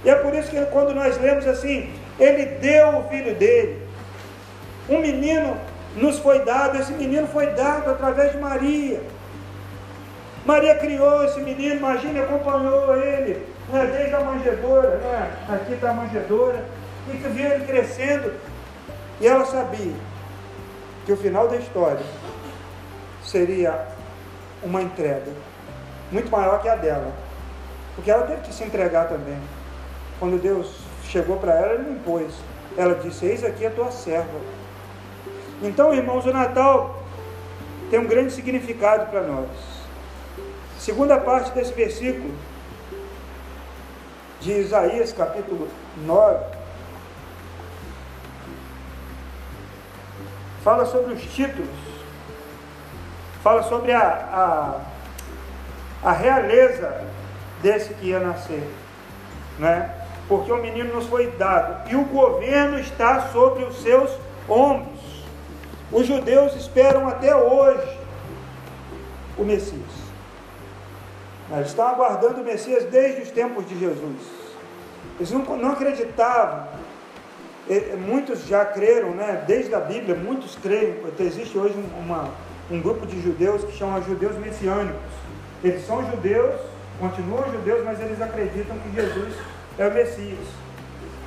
E 0.05 0.11
é 0.11 0.15
por 0.15 0.35
isso 0.35 0.51
que 0.51 0.65
quando 0.67 0.95
nós 0.95 1.21
lemos 1.21 1.47
assim, 1.47 1.93
ele 2.19 2.47
deu 2.47 2.99
o 2.99 3.09
filho 3.09 3.35
dele, 3.35 3.87
um 4.89 5.01
menino 5.01 5.57
nos 5.97 6.19
foi 6.19 6.45
dado, 6.45 6.79
esse 6.79 6.93
menino 6.93 7.27
foi 7.27 7.47
dado 7.49 7.91
através 7.91 8.33
de 8.33 8.39
Maria. 8.39 9.03
Maria 10.45 10.75
criou 10.77 11.25
esse 11.25 11.41
menino, 11.41 11.77
imagine, 11.77 12.21
acompanhou 12.21 12.97
ele, 12.97 13.47
né, 13.69 13.87
desde 13.87 14.15
a 14.15 14.21
manjedoura, 14.21 14.97
né, 14.97 15.31
aqui 15.49 15.75
está 15.75 15.91
a 15.91 15.95
manjedoura, 15.95 16.65
e 17.09 17.17
que 17.17 17.29
viu 17.29 17.47
ele 17.47 17.65
crescendo. 17.65 18.33
E 19.21 19.27
ela 19.27 19.45
sabia 19.45 19.95
que 21.05 21.13
o 21.13 21.17
final 21.17 21.49
da 21.49 21.57
história 21.57 22.05
seria 23.23 23.87
uma 24.63 24.81
entrega 24.81 25.31
muito 26.11 26.31
maior 26.31 26.61
que 26.61 26.69
a 26.69 26.75
dela. 26.75 27.13
Porque 27.95 28.11
ela 28.11 28.27
teve 28.27 28.43
que 28.43 28.55
se 28.55 28.65
entregar 28.65 29.09
também. 29.09 29.39
Quando 30.19 30.41
Deus 30.41 30.81
chegou 31.05 31.37
para 31.37 31.55
ela, 31.55 31.75
ele 31.75 31.85
não 31.85 31.93
impôs. 31.93 32.33
Ela 32.77 32.95
disse: 32.95 33.27
Eis 33.27 33.45
aqui 33.45 33.67
a 33.67 33.71
tua 33.71 33.91
serva. 33.91 34.39
Então, 35.63 35.93
irmãos, 35.93 36.25
o 36.25 36.33
Natal 36.33 37.03
tem 37.91 37.99
um 37.99 38.07
grande 38.07 38.33
significado 38.33 39.11
para 39.11 39.23
nós. 39.23 39.49
Segunda 40.79 41.19
parte 41.19 41.51
desse 41.53 41.73
versículo, 41.75 42.35
de 44.41 44.53
Isaías, 44.53 45.13
capítulo 45.13 45.69
9, 45.99 46.39
fala 50.65 50.87
sobre 50.87 51.13
os 51.13 51.23
títulos, 51.23 51.69
fala 53.43 53.63
sobre 53.65 53.93
a, 53.93 54.81
a, 56.03 56.09
a 56.09 56.13
realeza 56.13 57.05
desse 57.63 57.93
que 57.95 58.07
ia 58.07 58.21
nascer, 58.21 58.67
né? 59.59 59.95
porque 60.27 60.51
o 60.51 60.57
menino 60.57 60.95
nos 60.95 61.07
foi 61.07 61.27
dado 61.33 61.91
e 61.91 61.97
o 61.97 62.05
governo 62.05 62.79
está 62.79 63.29
sobre 63.29 63.65
os 63.65 63.83
seus 63.83 64.11
ombros. 64.49 64.90
Os 65.93 66.07
judeus 66.07 66.55
esperam 66.55 67.09
até 67.09 67.35
hoje 67.35 67.99
o 69.37 69.45
Messias. 69.45 70.01
Eles 71.53 71.69
estão 71.69 71.87
aguardando 71.89 72.43
o 72.43 72.45
Messias 72.45 72.85
desde 72.85 73.23
os 73.23 73.31
tempos 73.31 73.69
de 73.69 73.79
Jesus. 73.79 74.17
Eles 75.19 75.31
não, 75.33 75.41
não 75.57 75.73
acreditavam. 75.73 76.69
Muitos 78.07 78.47
já 78.47 78.65
creram, 78.65 79.11
né? 79.11 79.45
desde 79.47 79.75
a 79.75 79.81
Bíblia, 79.81 80.15
muitos 80.15 80.57
creem. 80.57 80.97
Existe 81.19 81.59
hoje 81.59 81.75
uma, 81.99 82.31
um 82.71 82.81
grupo 82.81 83.05
de 83.07 83.21
judeus 83.21 83.65
que 83.65 83.73
chama 83.73 84.01
judeus 84.03 84.37
messiânicos. 84.37 85.01
Eles 85.63 85.85
são 85.87 86.09
judeus, 86.09 86.61
continuam 87.01 87.51
judeus, 87.51 87.85
mas 87.85 88.01
eles 88.01 88.21
acreditam 88.21 88.79
que 88.79 88.95
Jesus 88.95 89.35
é 89.77 89.89
o 89.89 89.93
Messias. 89.93 90.47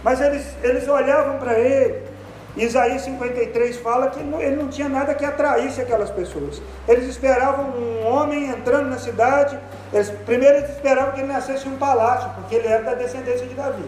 Mas 0.04 0.22
eles, 0.22 0.56
eles 0.64 0.88
olhavam 0.88 1.38
para 1.38 1.60
ele 1.60 2.13
Isaías 2.56 3.02
53 3.02 3.78
fala 3.78 4.10
que 4.12 4.20
ele 4.20 4.56
não 4.56 4.68
tinha 4.68 4.88
nada 4.88 5.16
que 5.16 5.26
atraísse 5.26 5.82
aquelas 5.82 6.12
pessoas. 6.12 6.62
Eles 6.88 7.06
esperavam 7.06 7.66
um 7.72 8.06
homem 8.06 8.50
entrando 8.50 8.90
na 8.90 9.00
cidade. 9.00 9.58
Eles, 9.92 10.12
primeiro 10.26 10.58
eles 10.58 10.70
esperavam 10.70 11.14
que 11.14 11.22
ele 11.22 11.34
nascesse 11.34 11.68
em 11.68 11.72
um 11.74 11.78
palácio, 11.78 12.30
porque 12.36 12.56
ele 12.56 12.68
era 12.68 12.84
da 12.84 12.94
descendência 12.94 13.48
de 13.48 13.56
Davi. 13.56 13.84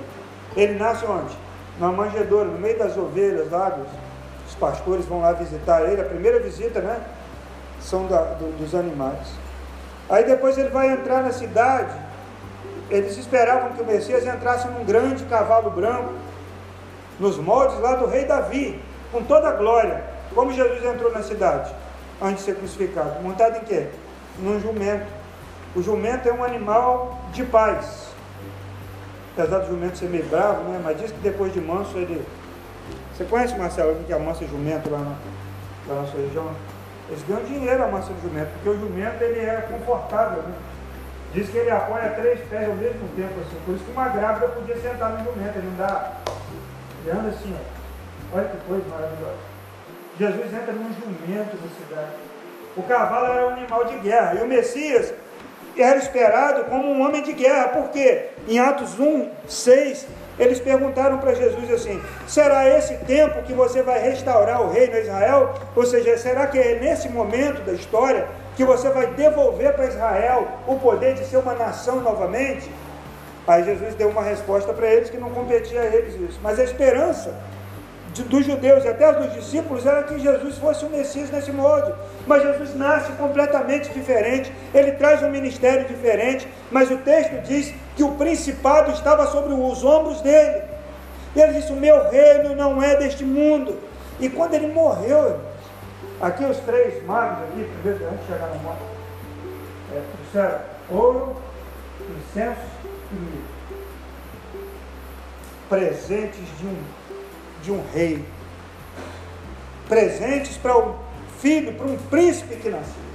Ele 0.57 0.79
nasce 0.79 1.05
onde? 1.05 1.37
Na 1.79 1.91
manjedoura, 1.91 2.45
no 2.45 2.57
meio 2.57 2.79
das 2.79 2.97
ovelhas 2.97 3.51
lá, 3.51 3.77
os 4.47 4.55
pastores 4.55 5.05
vão 5.05 5.21
lá 5.21 5.31
visitar 5.33 5.83
ele. 5.83 6.01
A 6.01 6.05
primeira 6.05 6.39
visita, 6.39 6.79
né? 6.79 6.99
São 7.79 8.07
da, 8.07 8.21
do, 8.21 8.57
dos 8.57 8.73
animais. 8.73 9.27
Aí 10.09 10.23
depois 10.23 10.57
ele 10.57 10.69
vai 10.69 10.91
entrar 10.91 11.21
na 11.21 11.31
cidade. 11.31 11.93
Eles 12.89 13.15
esperavam 13.15 13.73
que 13.73 13.81
o 13.81 13.85
Messias 13.85 14.25
entrasse 14.25 14.67
num 14.67 14.83
grande 14.83 15.23
cavalo 15.25 15.69
branco 15.69 16.13
nos 17.19 17.37
moldes 17.37 17.79
lá 17.79 17.95
do 17.95 18.05
rei 18.07 18.25
Davi, 18.25 18.79
com 19.11 19.23
toda 19.23 19.49
a 19.49 19.51
glória. 19.51 20.03
Como 20.33 20.51
Jesus 20.51 20.83
entrou 20.83 21.11
na 21.11 21.23
cidade 21.23 21.73
antes 22.21 22.39
de 22.39 22.51
ser 22.51 22.55
crucificado? 22.55 23.21
Montado 23.21 23.57
em 23.57 23.61
quê? 23.61 23.87
Num 24.39 24.59
jumento. 24.59 25.05
O 25.75 25.81
jumento 25.81 26.27
é 26.27 26.33
um 26.33 26.43
animal 26.43 27.19
de 27.31 27.43
paz. 27.45 28.09
Apesar 29.33 29.59
do 29.59 29.67
jumento 29.67 29.97
ser 29.97 30.09
meio 30.09 30.25
bravo, 30.25 30.63
né? 30.69 30.81
mas 30.83 30.99
diz 30.99 31.11
que 31.11 31.19
depois 31.19 31.53
de 31.53 31.61
manso 31.61 31.97
ele. 31.97 32.25
Você 33.13 33.25
conhece, 33.25 33.55
Marcelo, 33.57 33.93
o 33.93 34.03
que 34.03 34.13
é 34.13 34.17
manso 34.17 34.45
jumento 34.47 34.89
lá 34.89 34.99
na, 34.99 35.95
na 35.95 36.07
sua 36.07 36.19
região? 36.21 36.51
Eles 37.09 37.23
ganham 37.27 37.43
dinheiro 37.43 37.83
a 37.83 37.87
massa 37.87 38.11
do 38.11 38.21
jumento, 38.21 38.49
porque 38.53 38.69
o 38.69 38.79
jumento 38.79 39.21
ele 39.21 39.39
é 39.41 39.67
confortável. 39.69 40.41
Né? 40.41 40.53
Diz 41.33 41.49
que 41.49 41.57
ele 41.57 41.69
apoia 41.69 42.09
três 42.11 42.39
pés 42.49 42.67
ao 42.67 42.75
mesmo 42.75 43.07
tempo, 43.15 43.33
assim. 43.41 43.57
Por 43.65 43.75
isso 43.75 43.83
que 43.83 43.91
uma 43.91 44.09
grávida 44.09 44.47
podia 44.47 44.77
sentar 44.77 45.11
no 45.11 45.17
jumento, 45.19 45.57
ele 45.57 45.67
não 45.67 45.77
dá 45.77 46.13
ele 47.05 47.11
anda 47.11 47.29
assim, 47.29 47.53
ó. 47.53 48.37
Olha 48.37 48.49
que 48.49 48.57
coisa 48.67 48.83
maravilhosa. 48.89 49.37
Jesus 50.19 50.53
entra 50.53 50.73
num 50.73 50.91
jumento 50.93 51.57
na 51.61 51.85
cidade. 51.85 52.11
O 52.75 52.83
cavalo 52.83 53.27
era 53.27 53.47
um 53.47 53.49
animal 53.51 53.85
de 53.85 53.97
guerra. 53.99 54.35
E 54.35 54.43
o 54.43 54.47
Messias 54.47 55.13
era 55.77 55.97
esperado 55.97 56.65
como 56.65 56.89
um 56.89 57.05
homem 57.05 57.21
de 57.21 57.33
guerra. 57.33 57.69
Porque 57.69 58.29
em 58.47 58.59
Atos 58.59 58.99
1, 58.99 59.29
6, 59.47 60.07
eles 60.39 60.59
perguntaram 60.59 61.19
para 61.19 61.33
Jesus 61.33 61.71
assim: 61.71 62.01
será 62.27 62.67
esse 62.67 62.95
tempo 63.05 63.43
que 63.43 63.53
você 63.53 63.83
vai 63.83 64.01
restaurar 64.01 64.61
o 64.61 64.71
reino 64.71 64.95
a 64.95 64.99
Israel? 64.99 65.53
Ou 65.75 65.85
seja, 65.85 66.17
será 66.17 66.47
que 66.47 66.57
é 66.57 66.79
nesse 66.79 67.07
momento 67.09 67.61
da 67.61 67.73
história 67.73 68.27
que 68.55 68.65
você 68.65 68.89
vai 68.89 69.07
devolver 69.07 69.73
para 69.73 69.85
Israel 69.85 70.47
o 70.65 70.79
poder 70.79 71.13
de 71.13 71.25
ser 71.25 71.37
uma 71.37 71.53
nação 71.53 72.01
novamente? 72.01 72.69
Aí 73.47 73.63
Jesus 73.63 73.93
deu 73.95 74.09
uma 74.09 74.23
resposta 74.23 74.73
para 74.73 74.87
eles 74.87 75.09
que 75.09 75.17
não 75.17 75.29
competia 75.29 75.81
a 75.81 75.85
eles 75.85 76.15
isso. 76.15 76.39
Mas 76.41 76.59
a 76.59 76.63
esperança 76.63 77.33
de, 78.11 78.23
dos 78.23 78.45
judeus 78.45 78.83
e 78.83 78.87
até 78.87 79.11
dos 79.13 79.33
discípulos 79.33 79.85
era 79.85 80.03
que 80.03 80.17
Jesus 80.17 80.57
fosse 80.57 80.83
o 80.83 80.89
Messias 80.89 81.29
nesse 81.29 81.51
modo. 81.51 81.93
Mas 82.25 82.41
Jesus 82.41 82.75
nasce 82.75 83.11
completamente 83.13 83.89
diferente, 83.91 84.51
ele 84.73 84.93
traz 84.93 85.21
um 85.21 85.29
ministério 85.29 85.85
diferente, 85.85 86.47
mas 86.71 86.89
o 86.89 86.97
texto 86.97 87.41
diz 87.43 87.73
que 87.95 88.03
o 88.03 88.13
principado 88.13 88.91
estava 88.91 89.27
sobre 89.27 89.53
os 89.53 89.83
ombros 89.83 90.21
dele. 90.21 90.63
E 91.35 91.41
ele 91.41 91.53
disse: 91.53 91.71
O 91.71 91.75
meu 91.75 92.09
reino 92.09 92.55
não 92.55 92.81
é 92.81 92.95
deste 92.95 93.23
mundo. 93.23 93.77
E 94.19 94.29
quando 94.29 94.53
ele 94.53 94.67
morreu, 94.67 95.39
aqui 96.19 96.45
os 96.45 96.57
três 96.59 97.05
magos, 97.05 97.43
aqui, 97.49 97.69
primeiro, 97.81 98.07
antes 98.07 98.21
de 98.21 98.33
chegar 98.33 98.47
na 98.47 98.55
morte, 98.55 98.81
é, 99.93 100.01
trouxeram 100.31 100.61
ouro, 100.89 101.35
incenso 102.17 102.74
presentes 105.69 106.45
de 106.59 106.67
um, 106.67 106.77
de 107.63 107.71
um 107.71 107.83
rei, 107.93 108.25
presentes 109.87 110.57
para 110.57 110.77
o 110.77 110.95
filho, 111.39 111.73
para 111.73 111.87
um 111.87 111.97
príncipe 111.97 112.55
que 112.55 112.69
nasceu. 112.69 113.05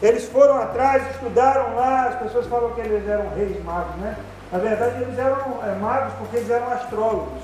Eles 0.00 0.28
foram 0.28 0.60
atrás, 0.60 1.02
estudaram 1.12 1.76
lá, 1.76 2.08
as 2.08 2.22
pessoas 2.22 2.46
falam 2.46 2.72
que 2.72 2.80
eles 2.80 3.08
eram 3.08 3.28
reis 3.36 3.62
magos, 3.62 3.94
né? 3.96 4.16
Na 4.50 4.58
verdade, 4.58 5.02
eles 5.02 5.18
eram 5.18 5.58
é, 5.62 5.74
magos 5.78 6.12
porque 6.18 6.38
eles 6.38 6.50
eram 6.50 6.72
astrólogos. 6.72 7.42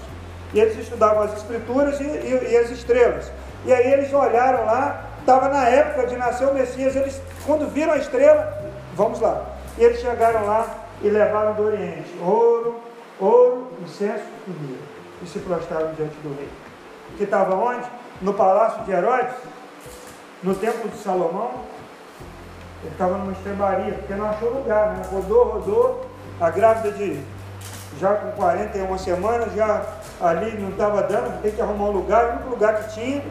E 0.52 0.60
eles 0.60 0.76
estudavam 0.78 1.22
as 1.22 1.36
escrituras 1.36 2.00
e, 2.00 2.04
e, 2.04 2.48
e 2.50 2.56
as 2.56 2.70
estrelas. 2.70 3.30
E 3.64 3.72
aí 3.72 3.92
eles 3.92 4.12
olharam 4.12 4.64
lá, 4.64 5.04
estava 5.20 5.48
na 5.48 5.68
época 5.68 6.06
de 6.06 6.16
nascer 6.16 6.48
o 6.48 6.54
Messias, 6.54 6.96
eles, 6.96 7.20
quando 7.46 7.68
viram 7.72 7.92
a 7.92 7.98
estrela, 7.98 8.60
vamos 8.94 9.20
lá. 9.20 9.44
E 9.78 9.84
eles 9.84 10.00
chegaram 10.00 10.44
lá 10.44 10.87
e 11.02 11.08
levaram 11.08 11.54
do 11.54 11.64
Oriente 11.64 12.10
ouro, 12.20 12.76
ouro, 13.20 13.68
incenso 13.82 14.24
e 14.46 14.50
mirra, 14.50 14.80
e 15.22 15.26
se 15.26 15.38
prostraram 15.40 15.92
diante 15.94 16.16
do 16.16 16.36
rei. 16.36 16.48
Que 17.16 17.24
estava 17.24 17.54
onde? 17.54 17.88
No 18.20 18.34
palácio 18.34 18.82
de 18.84 18.92
Herodes, 18.92 19.36
no 20.42 20.54
templo 20.54 20.88
de 20.88 20.98
Salomão. 20.98 21.50
Ele 22.82 22.92
estava 22.92 23.18
numa 23.18 23.32
estrebaria, 23.32 23.94
porque 23.94 24.14
não 24.14 24.26
achou 24.26 24.50
lugar, 24.50 24.94
né? 24.94 25.02
Rodou, 25.10 25.44
rodou, 25.44 26.06
a 26.40 26.48
grávida 26.50 26.92
de 26.92 27.20
já 27.98 28.14
com 28.14 28.30
41 28.32 28.98
semanas, 28.98 29.52
já 29.54 29.84
ali 30.20 30.56
não 30.60 30.70
estava 30.70 31.02
dando, 31.02 31.40
tem 31.42 31.50
que 31.50 31.60
arrumar 31.60 31.86
um 31.86 31.92
lugar, 31.92 32.24
o 32.24 32.30
único 32.34 32.50
lugar 32.50 32.82
que 32.82 32.94
tinha 32.94 33.24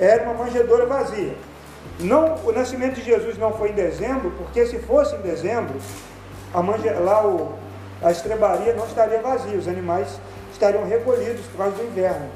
era 0.00 0.24
uma 0.24 0.34
manjedoura 0.34 0.86
vazia. 0.86 1.36
Não, 2.00 2.36
o 2.44 2.52
nascimento 2.52 2.94
de 2.94 3.02
Jesus 3.02 3.38
não 3.38 3.52
foi 3.52 3.70
em 3.70 3.74
dezembro, 3.74 4.32
porque 4.32 4.66
se 4.66 4.78
fosse 4.80 5.14
em 5.14 5.20
dezembro, 5.20 5.74
a 6.54 6.60
lá 7.00 7.26
o, 7.26 7.54
a 8.02 8.10
estrebaria 8.10 8.74
não 8.74 8.86
estaria 8.86 9.20
vazia, 9.20 9.56
os 9.56 9.68
animais 9.68 10.20
estariam 10.52 10.86
recolhidos 10.86 11.46
por 11.46 11.58
causa 11.58 11.76
do 11.76 11.84
inverno. 11.84 12.28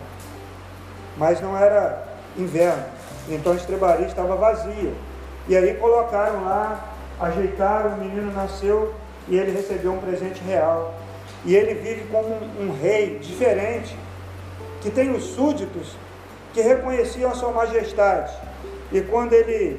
Mas 1.17 1.41
não 1.41 1.57
era 1.57 2.07
inverno, 2.37 2.85
então 3.29 3.53
a 3.53 3.57
estrebaria 3.57 4.07
estava 4.07 4.37
vazia. 4.37 4.93
E 5.49 5.57
aí 5.57 5.75
colocaram 5.75 6.45
lá, 6.45 6.95
ajeitaram, 7.21 7.95
o 7.95 7.97
menino 7.99 8.33
nasceu 8.33 8.95
e 9.29 9.37
ele 9.37 9.53
recebeu 9.53 9.93
um 9.93 9.99
presente 9.99 10.43
real. 10.43 10.95
E 11.45 11.55
ele 11.55 11.75
vive 11.75 12.09
como 12.11 12.29
um, 12.29 12.67
um 12.67 12.81
rei 12.81 13.19
diferente, 13.19 13.97
que 14.81 14.91
tem 14.91 15.11
os 15.11 15.25
súditos 15.25 15.97
que 16.53 16.61
reconheciam 16.61 17.31
a 17.31 17.35
sua 17.35 17.53
majestade. 17.53 18.33
E 18.91 19.01
quando 19.01 19.33
ele 19.33 19.79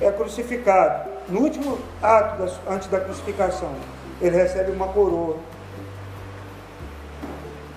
é 0.00 0.10
crucificado, 0.10 1.11
no 1.28 1.40
último 1.40 1.78
ato 2.02 2.50
antes 2.68 2.88
da 2.88 3.00
crucificação, 3.00 3.74
ele 4.20 4.36
recebe 4.36 4.70
uma 4.70 4.88
coroa. 4.88 5.36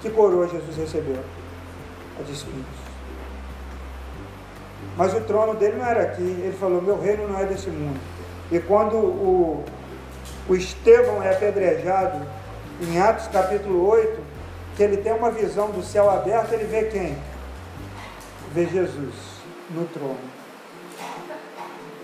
Que 0.01 0.09
coroa 0.09 0.47
Jesus 0.47 0.75
recebeu? 0.77 1.23
A 2.19 2.23
de 2.23 2.31
espinhos. 2.31 2.65
Mas 4.97 5.13
o 5.13 5.21
trono 5.21 5.55
dele 5.55 5.77
não 5.77 5.85
era 5.85 6.03
aqui. 6.03 6.21
Ele 6.21 6.55
falou: 6.59 6.81
Meu 6.81 6.99
reino 6.99 7.27
não 7.27 7.39
é 7.39 7.45
desse 7.45 7.69
mundo. 7.69 7.99
E 8.51 8.59
quando 8.59 8.95
o, 8.95 9.63
o 10.47 10.55
Estevão 10.55 11.21
é 11.21 11.31
apedrejado, 11.31 12.25
em 12.81 12.99
Atos 12.99 13.27
capítulo 13.27 13.87
8, 13.89 14.21
que 14.75 14.83
ele 14.83 14.97
tem 14.97 15.13
uma 15.13 15.31
visão 15.31 15.71
do 15.71 15.81
céu 15.81 16.09
aberto, 16.09 16.53
ele 16.53 16.65
vê 16.65 16.83
quem? 16.83 17.17
Vê 18.53 18.65
Jesus 18.67 19.13
no 19.69 19.85
trono, 19.85 20.17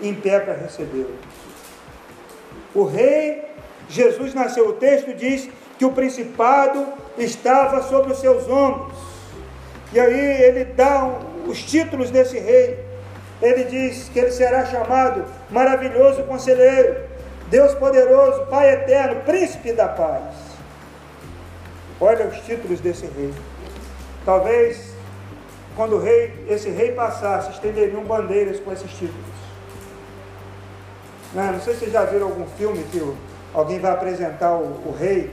em 0.02 0.14
pé 0.14 0.40
para 0.40 0.54
recebê-lo. 0.54 1.16
O 2.74 2.84
rei 2.84 3.52
Jesus 3.88 4.32
nasceu, 4.32 4.68
o 4.68 4.72
texto 4.72 5.12
diz 5.14 5.48
que 5.78 5.84
o 5.84 5.92
principado 5.92 6.86
estava 7.18 7.82
sobre 7.82 8.12
os 8.12 8.18
seus 8.18 8.48
ombros. 8.48 8.96
E 9.92 10.00
aí 10.00 10.42
ele 10.42 10.64
dá 10.64 11.20
os 11.46 11.62
títulos 11.62 12.10
desse 12.10 12.38
rei. 12.38 12.78
Ele 13.40 13.64
diz 13.64 14.08
que 14.08 14.18
ele 14.18 14.30
será 14.30 14.64
chamado 14.64 15.24
maravilhoso 15.50 16.22
conselheiro, 16.22 17.00
Deus 17.50 17.74
poderoso, 17.74 18.46
Pai 18.46 18.72
eterno, 18.72 19.20
príncipe 19.22 19.72
da 19.72 19.88
paz. 19.88 20.34
Olha 22.00 22.26
os 22.26 22.38
títulos 22.38 22.80
desse 22.80 23.04
rei. 23.06 23.34
Talvez 24.24 24.92
quando 25.76 25.96
o 25.96 25.98
rei, 25.98 26.32
esse 26.48 26.68
rei 26.68 26.92
passasse, 26.92 27.50
estenderiam 27.50 28.02
bandeiras 28.04 28.60
com 28.60 28.72
esses 28.72 28.90
títulos. 28.90 29.41
Não, 31.34 31.52
não 31.52 31.60
sei 31.60 31.74
se 31.74 31.80
vocês 31.80 31.92
já 31.92 32.04
viram 32.04 32.26
algum 32.26 32.46
filme 32.46 32.82
que 32.90 33.02
alguém 33.54 33.78
vai 33.78 33.92
apresentar 33.92 34.52
o, 34.54 34.82
o 34.86 34.96
rei 34.98 35.30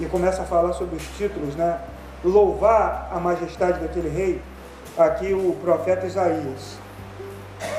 e 0.00 0.06
começa 0.06 0.42
a 0.42 0.44
falar 0.44 0.72
sobre 0.72 0.96
os 0.96 1.06
títulos, 1.16 1.54
né? 1.56 1.80
louvar 2.24 3.10
a 3.12 3.20
majestade 3.20 3.80
daquele 3.80 4.08
rei. 4.08 4.40
Aqui 4.96 5.32
o 5.32 5.56
profeta 5.62 6.06
Isaías 6.06 6.78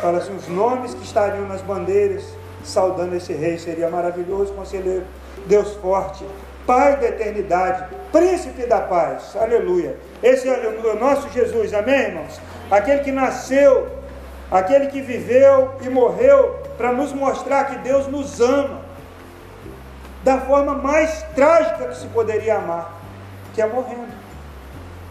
fala 0.01 0.17
assim: 0.17 0.35
os 0.35 0.47
nomes 0.47 0.93
que 0.93 1.03
estariam 1.03 1.47
nas 1.47 1.61
bandeiras 1.61 2.25
saudando 2.63 3.15
esse 3.15 3.31
rei 3.31 3.57
seria 3.57 3.89
maravilhoso, 3.89 4.53
conselheiro, 4.53 5.05
Deus 5.45 5.73
forte, 5.75 6.25
Pai 6.65 6.97
da 6.97 7.09
eternidade, 7.09 7.85
príncipe 8.11 8.65
da 8.65 8.81
paz, 8.81 9.35
aleluia. 9.35 9.95
Esse 10.23 10.49
é 10.49 10.67
o 10.67 10.99
nosso 10.99 11.29
Jesus, 11.29 11.75
amém, 11.75 12.05
irmãos? 12.05 12.41
Aquele 12.71 13.01
que 13.01 13.11
nasceu, 13.11 13.87
aquele 14.49 14.87
que 14.87 14.99
viveu 14.99 15.75
e 15.83 15.89
morreu 15.89 16.64
para 16.77 16.91
nos 16.91 17.13
mostrar 17.13 17.65
que 17.65 17.77
Deus 17.77 18.07
nos 18.07 18.39
ama 18.39 18.81
da 20.23 20.41
forma 20.41 20.73
mais 20.73 21.23
trágica 21.35 21.87
que 21.87 21.97
se 21.97 22.07
poderia 22.07 22.57
amar, 22.57 22.99
que 23.53 23.61
é 23.61 23.67
morrendo. 23.67 24.13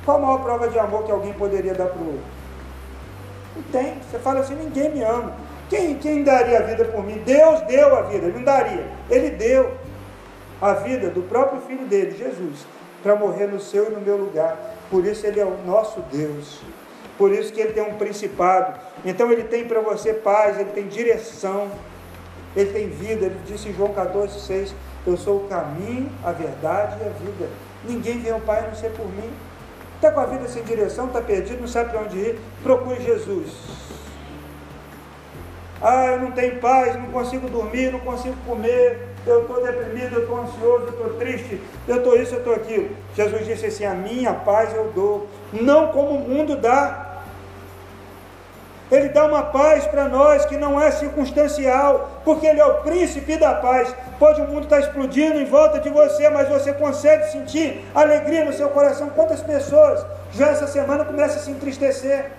Qual 0.04 0.18
a 0.18 0.20
maior 0.20 0.38
prova 0.42 0.68
de 0.68 0.78
amor 0.78 1.04
que 1.04 1.12
alguém 1.12 1.32
poderia 1.32 1.72
dar 1.72 1.86
para 1.86 2.02
o 2.02 2.06
outro? 2.06 2.24
Não 3.56 3.62
tem. 3.64 3.94
Você 4.00 4.18
fala 4.18 4.40
assim, 4.40 4.54
ninguém 4.54 4.90
me 4.90 5.02
ama. 5.02 5.32
Quem, 5.70 5.96
quem 5.96 6.22
daria 6.22 6.58
a 6.58 6.62
vida 6.62 6.84
por 6.86 7.02
mim? 7.02 7.22
Deus 7.24 7.60
deu 7.62 7.96
a 7.96 8.02
vida, 8.02 8.26
ele 8.26 8.36
não 8.36 8.44
daria. 8.44 8.86
Ele 9.08 9.30
deu 9.30 9.74
a 10.60 10.74
vida 10.74 11.08
do 11.08 11.22
próprio 11.22 11.60
filho 11.62 11.86
dele, 11.86 12.16
Jesus, 12.16 12.66
para 13.02 13.16
morrer 13.16 13.46
no 13.46 13.60
seu 13.60 13.90
e 13.90 13.94
no 13.94 14.00
meu 14.00 14.16
lugar. 14.16 14.56
Por 14.90 15.06
isso 15.06 15.26
ele 15.26 15.40
é 15.40 15.44
o 15.44 15.56
nosso 15.64 16.00
Deus. 16.12 16.60
Por 17.16 17.32
isso 17.32 17.52
que 17.52 17.60
ele 17.60 17.72
tem 17.72 17.82
um 17.82 17.94
principado. 17.94 18.78
Então 19.04 19.30
ele 19.30 19.44
tem 19.44 19.66
para 19.66 19.80
você 19.80 20.12
paz, 20.12 20.58
ele 20.58 20.70
tem 20.70 20.88
direção, 20.88 21.70
ele 22.56 22.72
tem 22.72 22.88
vida. 22.88 23.26
Ele 23.26 23.40
disse 23.46 23.68
em 23.68 23.74
João 23.74 23.92
14, 23.92 24.40
6, 24.40 24.74
eu 25.06 25.16
sou 25.16 25.44
o 25.44 25.48
caminho, 25.48 26.10
a 26.24 26.32
verdade 26.32 26.96
e 27.00 27.06
a 27.06 27.10
vida. 27.10 27.48
Ninguém 27.84 28.20
vem 28.20 28.32
ao 28.32 28.40
Pai 28.40 28.60
a 28.60 28.68
não 28.68 28.74
ser 28.74 28.90
por 28.90 29.06
mim. 29.06 29.30
Está 29.96 30.10
com 30.10 30.20
a 30.20 30.26
vida 30.26 30.48
sem 30.48 30.62
direção, 30.64 31.06
está 31.06 31.20
perdido, 31.20 31.60
não 31.60 31.68
sabe 31.68 31.90
para 31.90 32.00
onde 32.00 32.18
ir, 32.18 32.38
procure 32.62 33.00
Jesus. 33.02 33.50
Ah, 35.80 36.06
eu 36.06 36.20
não 36.20 36.32
tenho 36.32 36.60
paz, 36.60 36.96
não 36.96 37.10
consigo 37.10 37.48
dormir, 37.48 37.92
não 37.92 38.00
consigo 38.00 38.36
comer, 38.46 39.13
eu 39.26 39.42
estou 39.42 39.62
deprimido, 39.62 40.14
eu 40.14 40.22
estou 40.22 40.38
ansioso, 40.38 40.84
eu 40.84 40.90
estou 40.90 41.14
triste, 41.14 41.60
eu 41.88 41.96
estou 41.96 42.16
isso, 42.16 42.34
eu 42.34 42.38
estou 42.38 42.54
aquilo. 42.54 42.90
Jesus 43.16 43.46
disse 43.46 43.66
assim: 43.66 43.84
A 43.84 43.94
minha 43.94 44.34
paz 44.34 44.74
eu 44.74 44.92
dou, 44.94 45.26
não 45.52 45.88
como 45.88 46.10
o 46.10 46.28
mundo 46.28 46.56
dá. 46.56 47.00
Ele 48.90 49.08
dá 49.08 49.24
uma 49.24 49.44
paz 49.44 49.86
para 49.86 50.08
nós 50.08 50.44
que 50.44 50.58
não 50.58 50.80
é 50.80 50.90
circunstancial, 50.90 52.20
porque 52.22 52.46
Ele 52.46 52.60
é 52.60 52.66
o 52.66 52.82
príncipe 52.82 53.36
da 53.36 53.54
paz. 53.54 53.94
Pode 54.18 54.42
o 54.42 54.44
mundo 54.46 54.64
estar 54.64 54.78
explodindo 54.78 55.40
em 55.40 55.46
volta 55.46 55.80
de 55.80 55.88
você, 55.88 56.28
mas 56.28 56.48
você 56.48 56.72
consegue 56.72 57.24
sentir 57.32 57.82
alegria 57.94 58.44
no 58.44 58.52
seu 58.52 58.68
coração. 58.68 59.08
Quantas 59.08 59.40
pessoas 59.40 60.04
já 60.32 60.48
essa 60.48 60.66
semana 60.66 61.04
começam 61.04 61.38
a 61.38 61.40
se 61.40 61.50
entristecer? 61.50 62.30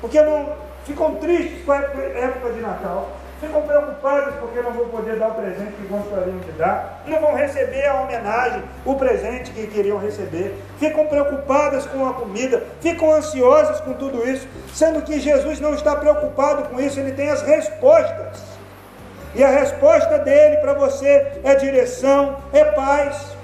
Porque 0.00 0.20
não 0.20 0.52
ficam 0.84 1.14
tristes 1.14 1.64
com 1.64 1.72
a 1.72 1.76
época 1.76 2.50
de 2.52 2.60
Natal 2.60 3.08
ficam 3.40 3.62
preocupadas 3.62 4.34
porque 4.36 4.60
não 4.60 4.72
vão 4.72 4.88
poder 4.88 5.18
dar 5.18 5.28
o 5.28 5.34
presente 5.34 5.72
que 5.72 5.86
gostariam 5.86 6.38
de 6.38 6.52
dar, 6.52 7.02
não 7.06 7.20
vão 7.20 7.34
receber 7.34 7.86
a 7.86 8.00
homenagem, 8.02 8.62
o 8.84 8.94
presente 8.94 9.50
que 9.50 9.66
queriam 9.66 9.98
receber, 9.98 10.56
ficam 10.78 11.06
preocupadas 11.06 11.86
com 11.86 12.06
a 12.06 12.14
comida, 12.14 12.62
ficam 12.80 13.12
ansiosas 13.12 13.80
com 13.80 13.92
tudo 13.94 14.28
isso, 14.28 14.46
sendo 14.74 15.02
que 15.02 15.20
Jesus 15.20 15.60
não 15.60 15.74
está 15.74 15.96
preocupado 15.96 16.64
com 16.68 16.80
isso, 16.80 16.98
ele 16.98 17.12
tem 17.12 17.30
as 17.30 17.42
respostas. 17.42 18.56
E 19.34 19.44
a 19.44 19.48
resposta 19.48 20.18
dele 20.18 20.56
para 20.56 20.72
você 20.72 21.40
é 21.44 21.54
direção, 21.56 22.38
é 22.54 22.64
paz, 22.64 23.36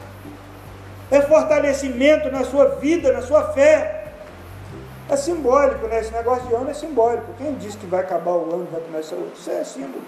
é 1.11 1.21
fortalecimento 1.21 2.31
na 2.31 2.45
sua 2.45 2.77
vida, 2.77 3.13
na 3.13 3.21
sua 3.21 3.53
fé. 3.53 4.02
É 5.13 5.17
simbólico, 5.17 5.87
né? 5.89 6.01
Esse 6.01 6.11
negócio 6.11 6.49
de 6.49 6.55
ano 6.55 6.71
é 6.71 6.73
simbólico. 6.73 7.35
Quem 7.37 7.55
diz 7.57 7.75
que 7.75 7.85
vai 7.85 8.01
acabar 8.01 8.31
o 8.31 8.55
ano, 8.55 8.67
vai 8.73 8.81
começar 8.81 9.15
outro? 9.17 9.39
Isso 9.39 9.51
é 9.51 9.63
símbolo. 9.63 10.03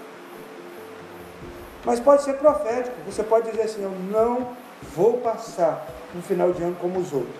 Mas 1.85 1.99
pode 1.99 2.23
ser 2.23 2.33
profético. 2.37 2.95
Você 3.05 3.21
pode 3.21 3.51
dizer 3.51 3.61
assim: 3.61 3.83
Eu 3.83 3.91
não 3.91 4.47
vou 4.95 5.19
passar 5.19 5.85
um 6.17 6.23
final 6.23 6.51
de 6.51 6.63
ano 6.63 6.75
como 6.81 6.97
os 6.97 7.13
outros. 7.13 7.35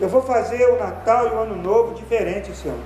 Eu 0.00 0.08
vou 0.08 0.22
fazer 0.22 0.68
o 0.70 0.76
Natal 0.76 1.28
e 1.28 1.30
o 1.30 1.38
Ano 1.38 1.54
Novo 1.54 1.94
diferente 1.94 2.50
esse 2.50 2.66
ano. 2.66 2.82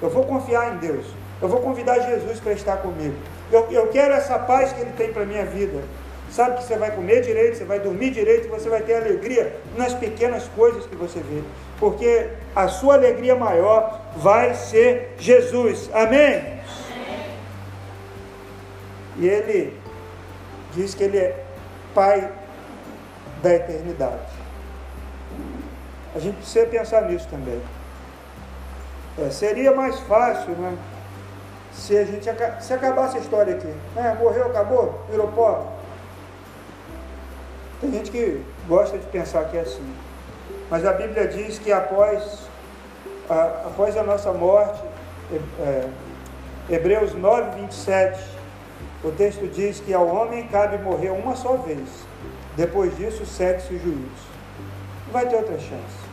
Eu 0.00 0.08
vou 0.08 0.24
confiar 0.24 0.72
em 0.72 0.76
Deus. 0.76 1.06
Eu 1.42 1.48
vou 1.48 1.60
convidar 1.60 1.98
Jesus 1.98 2.38
para 2.38 2.52
estar 2.52 2.76
comigo. 2.76 3.16
Eu, 3.50 3.68
eu 3.72 3.88
quero 3.88 4.14
essa 4.14 4.38
paz 4.38 4.72
que 4.72 4.80
Ele 4.80 4.92
tem 4.92 5.12
para 5.12 5.24
a 5.24 5.26
minha 5.26 5.44
vida. 5.44 5.82
Sabe 6.30 6.56
que 6.56 6.64
você 6.64 6.76
vai 6.76 6.90
comer 6.90 7.22
direito, 7.22 7.56
você 7.56 7.64
vai 7.64 7.80
dormir 7.80 8.10
direito, 8.10 8.48
você 8.48 8.68
vai 8.68 8.82
ter 8.82 8.94
alegria 8.94 9.56
nas 9.76 9.94
pequenas 9.94 10.44
coisas 10.54 10.86
que 10.86 10.96
você 10.96 11.20
vê 11.20 11.42
porque 11.78 12.30
a 12.54 12.68
sua 12.68 12.94
alegria 12.94 13.34
maior 13.34 14.00
vai 14.16 14.54
ser 14.54 15.14
Jesus. 15.18 15.90
Amém? 15.92 16.60
E 19.18 19.26
ele 19.26 19.78
diz 20.74 20.94
que 20.94 21.04
ele 21.04 21.18
é 21.18 21.44
Pai 21.94 22.30
da 23.42 23.54
eternidade. 23.54 24.36
A 26.14 26.18
gente 26.18 26.36
precisa 26.36 26.66
pensar 26.66 27.02
nisso 27.08 27.26
também. 27.30 27.60
É, 29.18 29.30
seria 29.30 29.72
mais 29.72 29.98
fácil, 30.00 30.52
né? 30.52 30.76
Se 31.72 31.96
a 31.96 32.04
gente 32.04 32.26
se 32.60 32.72
acabasse 32.74 33.16
a 33.16 33.20
história 33.20 33.54
aqui, 33.54 33.72
né? 33.94 34.16
morreu, 34.20 34.46
acabou, 34.46 35.02
virou 35.10 35.28
pó. 35.28 35.72
Tem 37.80 37.92
gente 37.92 38.10
que 38.10 38.42
gosta 38.66 38.96
de 38.96 39.06
pensar 39.06 39.44
que 39.44 39.56
é 39.56 39.60
assim. 39.60 39.94
Mas 40.70 40.84
a 40.84 40.92
Bíblia 40.92 41.28
diz 41.28 41.58
que 41.58 41.70
após 41.70 42.46
a, 43.28 43.42
após 43.66 43.96
a 43.96 44.02
nossa 44.02 44.32
morte, 44.32 44.82
é, 45.60 45.88
Hebreus 46.70 47.14
9, 47.14 47.60
27, 47.60 48.20
o 49.04 49.10
texto 49.10 49.46
diz 49.48 49.80
que 49.80 49.92
ao 49.92 50.06
homem 50.06 50.46
cabe 50.48 50.78
morrer 50.78 51.10
uma 51.10 51.36
só 51.36 51.56
vez. 51.56 51.88
Depois 52.56 52.96
disso, 52.96 53.26
segue-se 53.26 53.74
o 53.74 53.78
juízo. 53.78 54.26
Não 55.06 55.12
vai 55.12 55.26
ter 55.26 55.36
outra 55.36 55.58
chance. 55.58 56.06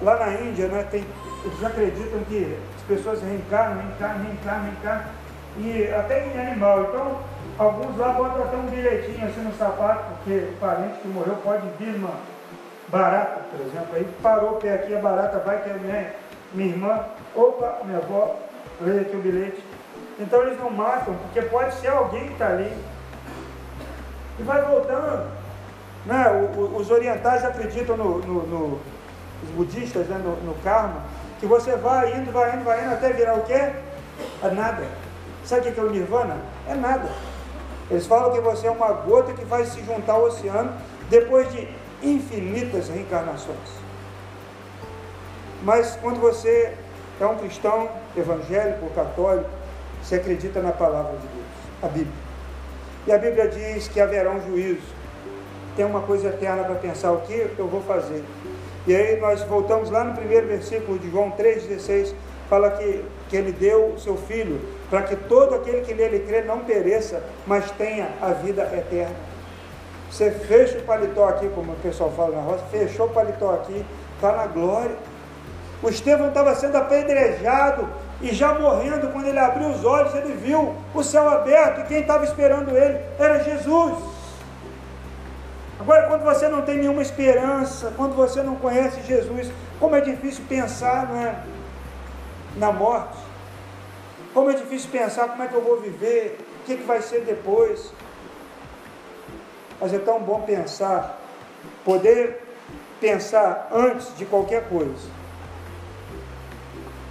Lá 0.00 0.18
na 0.18 0.40
Índia, 0.40 0.68
né, 0.68 0.86
tem, 0.90 1.04
eles 1.44 1.64
acreditam 1.64 2.20
que 2.28 2.56
as 2.76 2.82
pessoas 2.82 3.20
reencarnam, 3.22 3.82
reencarnam, 3.82 4.24
reencarnam, 4.24 4.64
reencarnam, 4.64 5.10
e 5.58 5.92
até 5.92 6.26
em 6.26 6.38
animal. 6.38 6.84
Então, 6.84 7.18
Alguns 7.56 7.96
lá 7.96 8.08
botam 8.08 8.42
até 8.42 8.56
um 8.56 8.66
bilhetinho 8.66 9.28
assim 9.28 9.40
no 9.42 9.54
sapato, 9.54 10.04
porque 10.16 10.48
o 10.52 10.56
parente 10.58 10.98
que 11.00 11.08
morreu 11.08 11.36
pode 11.36 11.66
vir 11.78 11.94
uma 11.94 12.14
barata, 12.88 13.42
por 13.50 13.60
exemplo. 13.60 13.94
Aí 13.94 14.04
parou 14.20 14.54
o 14.54 14.56
pé 14.56 14.74
aqui, 14.74 14.94
a 14.94 14.98
barata 14.98 15.38
vai, 15.38 15.62
que 15.62 15.70
é 15.70 15.74
minha, 15.74 16.12
minha 16.52 16.68
irmã, 16.70 17.04
opa, 17.34 17.78
minha 17.84 17.98
avó, 17.98 18.36
leia 18.80 19.02
aqui 19.02 19.16
o 19.16 19.22
bilhete. 19.22 19.62
Então 20.18 20.42
eles 20.42 20.58
não 20.58 20.70
matam, 20.70 21.14
porque 21.14 21.42
pode 21.42 21.74
ser 21.76 21.88
alguém 21.88 22.26
que 22.26 22.32
está 22.32 22.48
ali. 22.48 22.76
E 24.38 24.42
vai 24.42 24.60
voltando. 24.62 25.30
Né? 26.06 26.50
O, 26.56 26.60
o, 26.60 26.76
os 26.78 26.90
orientais 26.90 27.44
acreditam 27.44 27.96
no, 27.96 28.18
no, 28.18 28.46
no 28.46 28.80
os 29.44 29.50
budistas 29.50 30.08
né? 30.08 30.18
no, 30.18 30.36
no 30.44 30.54
karma, 30.62 31.02
que 31.38 31.46
você 31.46 31.76
vai 31.76 32.16
indo, 32.16 32.32
vai 32.32 32.54
indo, 32.54 32.64
vai 32.64 32.84
indo, 32.84 32.94
até 32.94 33.12
virar 33.12 33.34
o 33.34 33.42
quê? 33.42 33.72
É 34.42 34.50
nada. 34.52 34.82
Sabe 35.44 35.68
o 35.68 35.72
que 35.72 35.78
é 35.78 35.82
o 35.82 35.90
nirvana? 35.90 36.36
É 36.68 36.74
nada. 36.74 37.08
Eles 37.90 38.06
falam 38.06 38.32
que 38.32 38.40
você 38.40 38.66
é 38.66 38.70
uma 38.70 38.92
gota 38.92 39.32
que 39.32 39.44
vai 39.44 39.64
se 39.64 39.82
juntar 39.84 40.14
ao 40.14 40.24
oceano 40.24 40.72
depois 41.10 41.50
de 41.52 41.68
infinitas 42.02 42.88
reencarnações. 42.88 43.84
Mas 45.62 45.96
quando 46.00 46.20
você 46.20 46.74
é 47.20 47.26
um 47.26 47.36
cristão 47.36 47.88
evangélico 48.16 48.88
católico, 48.90 49.48
você 50.02 50.16
acredita 50.16 50.60
na 50.60 50.72
palavra 50.72 51.12
de 51.12 51.26
Deus, 51.26 51.46
a 51.82 51.86
Bíblia. 51.88 52.24
E 53.06 53.12
a 53.12 53.18
Bíblia 53.18 53.48
diz 53.48 53.88
que 53.88 54.00
haverá 54.00 54.30
um 54.30 54.40
juízo. 54.46 54.94
Tem 55.76 55.84
uma 55.84 56.00
coisa 56.00 56.28
eterna 56.28 56.64
para 56.64 56.76
pensar 56.76 57.12
o 57.12 57.20
que 57.22 57.50
eu 57.58 57.68
vou 57.68 57.82
fazer. 57.82 58.24
E 58.86 58.94
aí 58.94 59.18
nós 59.18 59.42
voltamos 59.42 59.90
lá 59.90 60.04
no 60.04 60.14
primeiro 60.14 60.46
versículo 60.46 60.98
de 60.98 61.10
João 61.10 61.30
3,16, 61.32 62.14
fala 62.48 62.70
que, 62.70 63.04
que 63.28 63.36
ele 63.36 63.52
deu 63.52 63.94
o 63.94 63.98
seu 63.98 64.16
filho 64.16 64.60
para 64.90 65.02
que 65.02 65.16
todo 65.16 65.54
aquele 65.54 65.80
que 65.80 65.94
nele 65.94 66.20
crê 66.20 66.42
não 66.42 66.60
pereça, 66.60 67.22
mas 67.46 67.70
tenha 67.72 68.08
a 68.20 68.28
vida 68.28 68.62
eterna. 68.62 69.16
Você 70.10 70.30
fecha 70.30 70.78
o 70.78 70.82
paletó 70.82 71.28
aqui, 71.28 71.48
como 71.48 71.72
o 71.72 71.76
pessoal 71.76 72.12
fala 72.12 72.36
na 72.36 72.42
roça, 72.42 72.64
fechou 72.70 73.06
o 73.06 73.10
paletó 73.10 73.54
aqui, 73.54 73.84
está 74.14 74.32
na 74.32 74.46
glória. 74.46 74.96
O 75.82 75.88
Estevão 75.88 76.28
estava 76.28 76.54
sendo 76.54 76.76
apedrejado 76.76 77.88
e 78.20 78.32
já 78.32 78.54
morrendo, 78.54 79.08
quando 79.08 79.26
ele 79.26 79.38
abriu 79.38 79.68
os 79.68 79.84
olhos, 79.84 80.14
ele 80.14 80.34
viu 80.34 80.74
o 80.94 81.02
céu 81.02 81.28
aberto 81.28 81.80
e 81.80 81.84
quem 81.84 82.00
estava 82.00 82.24
esperando 82.24 82.70
ele 82.76 82.98
era 83.18 83.42
Jesus. 83.42 83.94
Agora, 85.78 86.06
quando 86.06 86.22
você 86.22 86.48
não 86.48 86.62
tem 86.62 86.78
nenhuma 86.78 87.02
esperança, 87.02 87.92
quando 87.96 88.14
você 88.14 88.42
não 88.42 88.54
conhece 88.56 89.02
Jesus, 89.02 89.50
como 89.80 89.96
é 89.96 90.00
difícil 90.00 90.44
pensar 90.48 91.08
não 91.08 91.20
é, 91.20 91.34
na 92.56 92.72
morte, 92.72 93.18
como 94.32 94.50
é 94.50 94.54
difícil 94.54 94.90
pensar 94.90 95.28
como 95.28 95.42
é 95.42 95.48
que 95.48 95.54
eu 95.54 95.62
vou 95.62 95.80
viver, 95.80 96.38
o 96.60 96.64
que, 96.64 96.76
que 96.76 96.82
vai 96.82 97.00
ser 97.00 97.20
depois. 97.20 97.92
Mas 99.80 99.92
é 99.92 99.98
tão 99.98 100.20
bom 100.20 100.42
pensar, 100.42 101.20
poder 101.84 102.42
pensar 103.00 103.68
antes 103.72 104.16
de 104.16 104.24
qualquer 104.24 104.68
coisa. 104.68 105.08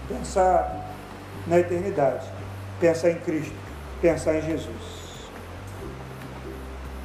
Pensar 0.07 0.91
na 1.47 1.59
eternidade, 1.59 2.25
pensar 2.79 3.11
em 3.11 3.19
Cristo, 3.19 3.55
pensar 4.01 4.35
em 4.35 4.41
Jesus. 4.41 5.03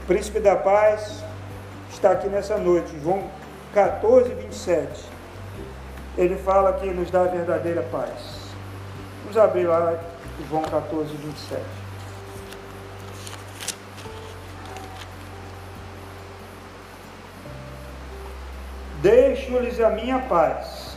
O 0.03 0.07
príncipe 0.07 0.41
da 0.41 0.57
paz 0.57 1.23
está 1.91 2.13
aqui 2.13 2.29
nessa 2.29 2.57
noite, 2.57 2.99
João 3.03 3.31
14, 3.75 4.35
27. 4.35 5.18
Ele 6.19 6.37
fala 6.37 6.75
que 6.75 6.87
nos 6.89 7.11
dá 7.11 7.23
a 7.23 7.29
verdadeira 7.29 7.81
paz. 7.91 8.11
Vamos 9.23 9.39
abrir 9.39 9.67
lá 9.67 9.99
João 10.51 10.63
14, 10.63 11.17
27. 11.17 11.63
Deixo-lhes 19.01 19.81
a 19.81 19.89
minha 19.91 20.19
paz, 20.19 20.97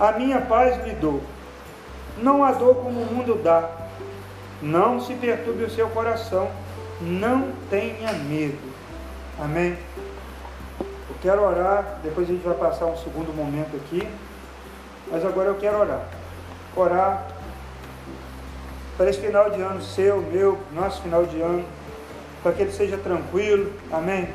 a 0.00 0.12
minha 0.12 0.40
paz 0.40 0.84
lhe 0.84 0.94
dou 0.94 1.22
não 2.22 2.44
a 2.44 2.52
dor 2.52 2.76
como 2.76 3.00
o 3.00 3.14
mundo 3.14 3.40
dá. 3.42 3.68
Não 4.62 5.00
se 5.00 5.14
perturbe 5.14 5.64
o 5.64 5.70
seu 5.70 5.88
coração. 5.88 6.50
Não 7.00 7.52
tenha 7.70 8.12
medo. 8.12 8.58
Amém? 9.38 9.76
Quero 11.22 11.42
orar. 11.42 12.00
Depois 12.02 12.28
a 12.28 12.32
gente 12.32 12.44
vai 12.44 12.54
passar 12.54 12.86
um 12.86 12.96
segundo 12.96 13.34
momento 13.34 13.76
aqui. 13.76 14.06
Mas 15.10 15.24
agora 15.24 15.48
eu 15.48 15.56
quero 15.56 15.78
orar. 15.78 16.02
Orar 16.76 17.26
para 18.96 19.08
esse 19.08 19.20
final 19.20 19.50
de 19.50 19.60
ano 19.60 19.82
seu, 19.82 20.20
meu, 20.20 20.58
nosso 20.72 21.02
final 21.02 21.24
de 21.24 21.40
ano. 21.40 21.64
Para 22.42 22.52
que 22.52 22.62
ele 22.62 22.72
seja 22.72 22.96
tranquilo. 22.98 23.72
Amém? 23.92 24.28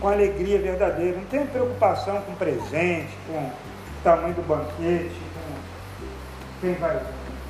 Com 0.00 0.08
alegria 0.08 0.58
verdadeira. 0.60 1.16
Não 1.16 1.24
tenha 1.24 1.46
preocupação 1.46 2.20
com 2.22 2.34
presente, 2.34 3.12
com 3.26 3.38
o 3.38 3.52
tamanho 4.02 4.34
do 4.34 4.42
banquete 4.46 5.26
quem 6.60 6.74
vai 6.74 7.00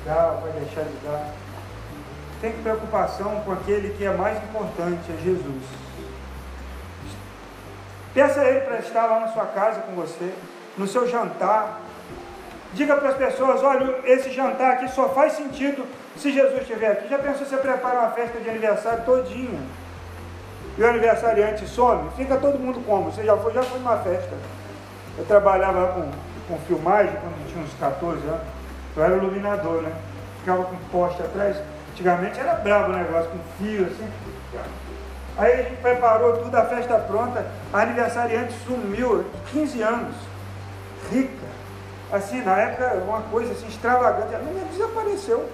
dar 0.05 0.39
vai 0.41 0.51
deixar 0.51 0.83
de 0.83 0.97
dar. 1.03 1.33
Tem 2.41 2.51
preocupação 2.51 3.41
com 3.41 3.51
aquele 3.51 3.89
que 3.97 4.05
é 4.05 4.15
mais 4.15 4.37
importante, 4.43 5.11
é 5.11 5.23
Jesus. 5.23 5.63
Peça 8.17 8.41
a 8.41 8.45
Ele 8.45 8.61
para 8.61 8.79
estar 8.79 9.05
lá 9.05 9.19
na 9.19 9.27
sua 9.27 9.45
casa 9.45 9.81
com 9.81 9.91
você, 9.91 10.33
no 10.75 10.87
seu 10.87 11.07
jantar. 11.07 11.81
Diga 12.73 12.95
para 12.95 13.09
as 13.09 13.15
pessoas: 13.15 13.61
olha, 13.61 13.99
esse 14.05 14.31
jantar 14.31 14.71
aqui 14.71 14.89
só 14.89 15.09
faz 15.09 15.33
sentido 15.33 15.85
se 16.17 16.33
Jesus 16.33 16.61
estiver 16.61 16.93
aqui. 16.93 17.09
Já 17.09 17.19
pensou 17.19 17.45
você 17.45 17.57
prepara 17.57 17.99
uma 17.99 18.09
festa 18.09 18.39
de 18.39 18.49
aniversário 18.49 19.05
todinha? 19.05 19.59
E 20.75 20.81
o 20.81 20.89
aniversariante 20.89 21.67
some? 21.67 22.09
Fica 22.17 22.37
todo 22.37 22.57
mundo 22.57 22.83
como? 22.87 23.11
Você 23.11 23.23
já 23.23 23.37
foi, 23.37 23.53
já 23.53 23.61
foi 23.61 23.77
numa 23.77 23.97
festa. 23.99 24.33
Eu 25.15 25.23
trabalhava 25.25 25.93
com, 25.93 26.09
com 26.47 26.59
filmagem 26.61 27.13
quando 27.21 27.47
tinha 27.47 27.63
uns 27.63 27.73
14 27.79 28.27
anos. 28.27 28.41
Eu 28.95 29.03
era 29.03 29.15
iluminador, 29.15 29.83
né? 29.83 29.93
Ficava 30.39 30.63
com 30.63 30.75
poste 30.91 31.21
atrás. 31.21 31.57
Antigamente 31.91 32.39
era 32.39 32.55
brabo 32.55 32.93
o 32.93 32.95
negócio, 32.95 33.29
com 33.29 33.63
fio 33.63 33.85
assim. 33.85 34.09
Aí 35.37 35.53
a 35.53 35.63
gente 35.63 35.81
preparou 35.81 36.37
tudo, 36.37 36.55
a 36.55 36.65
festa 36.65 36.97
pronta. 36.99 37.45
A 37.71 37.81
aniversariante 37.81 38.53
sumiu, 38.65 39.25
15 39.51 39.81
anos. 39.81 40.15
Rica. 41.11 41.47
Assim, 42.11 42.41
na 42.41 42.57
época, 42.57 42.95
uma 43.05 43.21
coisa 43.23 43.51
assim 43.51 43.67
extravagante. 43.67 44.33
A 44.33 44.39
menina 44.39 44.65
desapareceu. 44.71 45.47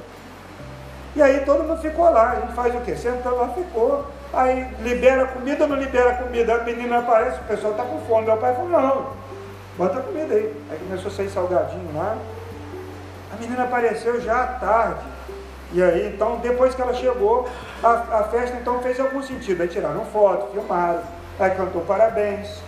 E 1.15 1.21
aí 1.21 1.43
todo 1.45 1.63
mundo 1.63 1.81
ficou 1.81 2.09
lá. 2.09 2.31
A 2.31 2.35
gente 2.35 2.53
faz 2.53 2.73
o 2.73 2.81
quê? 2.81 2.95
Sentou 2.95 3.35
lá, 3.35 3.49
ficou. 3.49 4.05
Aí 4.31 4.67
libera 4.81 5.27
comida 5.27 5.63
ou 5.63 5.69
não 5.69 5.75
libera 5.75 6.15
comida? 6.15 6.55
A 6.55 6.63
menina 6.63 6.99
aparece, 6.99 7.39
o 7.39 7.43
pessoal 7.43 7.73
está 7.73 7.83
com 7.83 7.99
fome. 8.07 8.25
Meu 8.25 8.37
pai 8.37 8.55
falou, 8.55 8.69
não, 8.69 9.09
bota 9.77 9.99
comida 10.01 10.33
aí. 10.33 10.55
Aí 10.71 10.79
começou 10.79 11.11
a 11.11 11.13
sair 11.13 11.29
salgadinho 11.29 11.95
lá. 11.95 12.17
A 13.31 13.35
menina 13.39 13.63
apareceu 13.63 14.19
já 14.21 14.43
à 14.43 14.47
tarde. 14.47 15.12
E 15.73 15.81
aí, 15.81 16.13
então, 16.13 16.37
depois 16.37 16.75
que 16.75 16.81
ela 16.81 16.93
chegou, 16.93 17.49
a, 17.83 17.89
a 17.89 18.23
festa 18.25 18.55
então 18.61 18.79
fez 18.81 18.99
algum 18.99 19.23
sentido. 19.23 19.61
Aí 19.61 19.67
tiraram 19.67 20.05
foto, 20.05 20.51
filmaram, 20.51 21.01
aí 21.39 21.49
cantou 21.51 21.81
parabéns. 21.81 22.61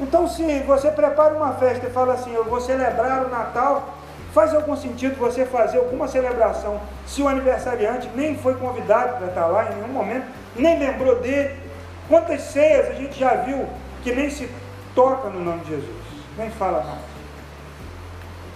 Então, 0.00 0.26
se 0.26 0.60
você 0.60 0.90
prepara 0.90 1.34
uma 1.34 1.52
festa 1.54 1.86
e 1.86 1.90
fala 1.90 2.14
assim, 2.14 2.32
eu 2.32 2.44
vou 2.44 2.60
celebrar 2.62 3.26
o 3.26 3.28
Natal, 3.28 3.94
faz 4.32 4.54
algum 4.54 4.74
sentido 4.74 5.18
você 5.18 5.44
fazer 5.44 5.78
alguma 5.78 6.08
celebração 6.08 6.80
se 7.06 7.20
o 7.20 7.28
aniversariante 7.28 8.08
nem 8.14 8.38
foi 8.38 8.54
convidado 8.54 9.18
para 9.18 9.26
estar 9.26 9.46
lá 9.46 9.66
em 9.66 9.74
nenhum 9.74 9.88
momento, 9.88 10.26
nem 10.56 10.78
lembrou 10.78 11.16
dele. 11.16 11.60
Quantas 12.08 12.40
ceias 12.40 12.88
a 12.88 12.94
gente 12.94 13.18
já 13.18 13.34
viu 13.34 13.66
que 14.02 14.12
nem 14.12 14.30
se 14.30 14.48
toca 14.94 15.28
no 15.28 15.40
nome 15.40 15.60
de 15.64 15.70
Jesus, 15.72 16.04
nem 16.38 16.48
fala 16.50 16.78
nada. 16.78 17.18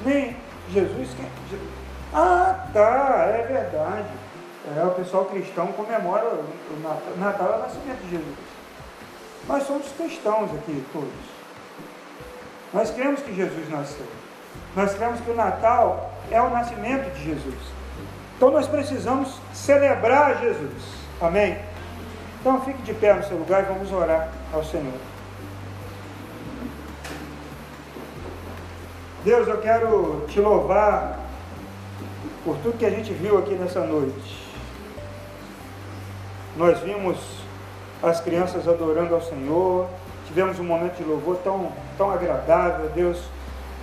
Nem 0.06 0.36
Jesus 0.70 1.08
quer. 1.14 1.58
Ah, 2.12 2.66
tá, 2.72 3.27
é 3.29 3.46
verdade. 3.46 4.09
É, 4.77 4.85
o 4.85 4.90
pessoal 4.90 5.25
cristão 5.25 5.68
comemora 5.68 6.25
o 6.27 6.81
Natal, 6.83 7.16
Natal 7.16 7.59
o 7.59 7.62
nascimento 7.62 8.03
de 8.05 8.11
Jesus. 8.11 8.38
Nós 9.48 9.62
somos 9.64 9.90
cristãos 9.92 10.51
aqui 10.55 10.85
todos. 10.92 11.09
Nós 12.72 12.90
cremos 12.90 13.20
que 13.20 13.35
Jesus 13.35 13.68
nasceu. 13.68 14.07
Nós 14.77 14.94
cremos 14.94 15.20
que 15.20 15.31
o 15.31 15.35
Natal 15.35 16.12
é 16.31 16.40
o 16.40 16.51
nascimento 16.51 17.12
de 17.14 17.25
Jesus. 17.25 17.59
Então 18.37 18.51
nós 18.51 18.66
precisamos 18.66 19.38
celebrar 19.53 20.40
Jesus. 20.40 20.83
Amém? 21.20 21.59
Então 22.40 22.61
fique 22.62 22.83
de 22.83 22.94
pé 22.94 23.14
no 23.14 23.25
seu 23.25 23.37
lugar 23.37 23.62
e 23.62 23.66
vamos 23.66 23.92
orar 23.92 24.29
ao 24.53 24.64
Senhor. 24.64 24.98
Deus, 29.25 29.46
eu 29.46 29.61
quero 29.61 30.25
te 30.29 30.40
louvar 30.40 31.21
por 32.44 32.57
tudo 32.59 32.78
que 32.78 32.87
a 32.87 32.90
gente 32.90 33.12
viu 33.12 33.38
aqui 33.38 33.55
nessa 33.55 33.81
noite. 33.81 34.42
Nós 36.57 36.81
vimos 36.81 37.16
as 38.02 38.20
crianças 38.20 38.66
adorando 38.66 39.14
ao 39.14 39.22
Senhor, 39.22 39.88
tivemos 40.26 40.59
um 40.59 40.64
momento 40.64 40.96
de 40.96 41.05
louvor 41.05 41.38
tão, 41.44 41.72
tão 41.96 42.11
agradável, 42.11 42.90
Deus, 42.94 43.22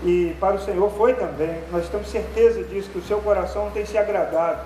e 0.03 0.35
para 0.39 0.55
o 0.55 0.59
Senhor 0.59 0.91
foi 0.91 1.13
também. 1.13 1.57
Nós 1.71 1.87
temos 1.89 2.09
certeza 2.09 2.63
disso, 2.63 2.89
que 2.89 2.99
o 2.99 3.03
seu 3.03 3.19
coração 3.19 3.69
tem 3.71 3.85
se 3.85 3.97
agradado. 3.97 4.61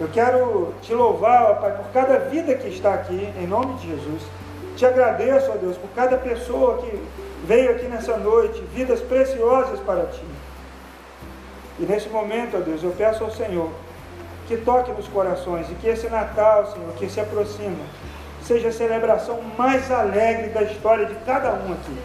Eu 0.00 0.08
quero 0.08 0.74
te 0.82 0.92
louvar, 0.92 1.60
Pai, 1.60 1.76
por 1.76 1.86
cada 1.92 2.18
vida 2.18 2.54
que 2.54 2.68
está 2.68 2.94
aqui, 2.94 3.32
em 3.38 3.46
nome 3.46 3.74
de 3.74 3.88
Jesus. 3.88 4.22
Te 4.76 4.84
agradeço, 4.84 5.52
ó 5.52 5.56
Deus, 5.56 5.76
por 5.76 5.88
cada 5.94 6.16
pessoa 6.16 6.78
que 6.78 7.00
veio 7.46 7.70
aqui 7.70 7.86
nessa 7.86 8.16
noite, 8.16 8.60
vidas 8.74 9.00
preciosas 9.00 9.78
para 9.80 10.06
ti. 10.06 10.33
E 11.78 11.82
nesse 11.84 12.08
momento, 12.08 12.56
ó 12.56 12.60
Deus, 12.60 12.82
eu 12.82 12.92
peço 12.92 13.24
ao 13.24 13.30
Senhor 13.30 13.70
que 14.46 14.56
toque 14.58 14.92
nos 14.92 15.08
corações 15.08 15.70
e 15.70 15.74
que 15.74 15.88
esse 15.88 16.08
Natal, 16.08 16.66
Senhor, 16.66 16.92
que 16.96 17.08
se 17.08 17.20
aproxima, 17.20 17.84
seja 18.42 18.68
a 18.68 18.72
celebração 18.72 19.40
mais 19.56 19.90
alegre 19.90 20.48
da 20.48 20.62
história 20.62 21.06
de 21.06 21.14
cada 21.26 21.52
um 21.52 21.72
aqui. 21.72 21.98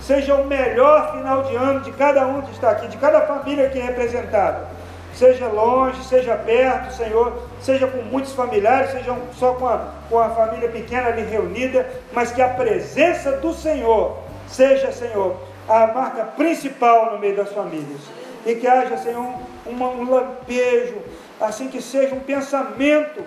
Seja 0.00 0.34
o 0.34 0.46
melhor 0.46 1.12
final 1.12 1.42
de 1.44 1.56
ano 1.56 1.80
de 1.80 1.90
cada 1.92 2.26
um 2.26 2.42
que 2.42 2.52
está 2.52 2.70
aqui, 2.70 2.86
de 2.86 2.96
cada 2.98 3.22
família 3.22 3.66
aqui 3.66 3.78
representada. 3.78 4.68
Seja 5.14 5.48
longe, 5.48 6.04
seja 6.04 6.36
perto, 6.36 6.92
Senhor, 6.92 7.42
seja 7.60 7.86
com 7.86 8.02
muitos 8.02 8.34
familiares, 8.34 8.90
seja 8.90 9.16
só 9.38 9.54
com 9.54 9.66
a, 9.66 9.88
com 10.10 10.18
a 10.18 10.28
família 10.28 10.68
pequena 10.68 11.08
ali 11.08 11.22
reunida, 11.22 11.88
mas 12.12 12.30
que 12.30 12.42
a 12.42 12.50
presença 12.50 13.32
do 13.32 13.54
Senhor 13.54 14.18
seja, 14.46 14.92
Senhor, 14.92 15.36
a 15.66 15.86
marca 15.86 16.22
principal 16.24 17.12
no 17.12 17.18
meio 17.18 17.34
das 17.34 17.50
famílias. 17.50 18.00
E 18.46 18.54
que 18.54 18.66
haja, 18.66 18.96
Senhor, 18.96 19.24
um, 19.66 19.72
um 19.72 20.08
lampejo, 20.08 20.98
assim 21.40 21.68
que 21.68 21.82
seja 21.82 22.14
um 22.14 22.20
pensamento 22.20 23.22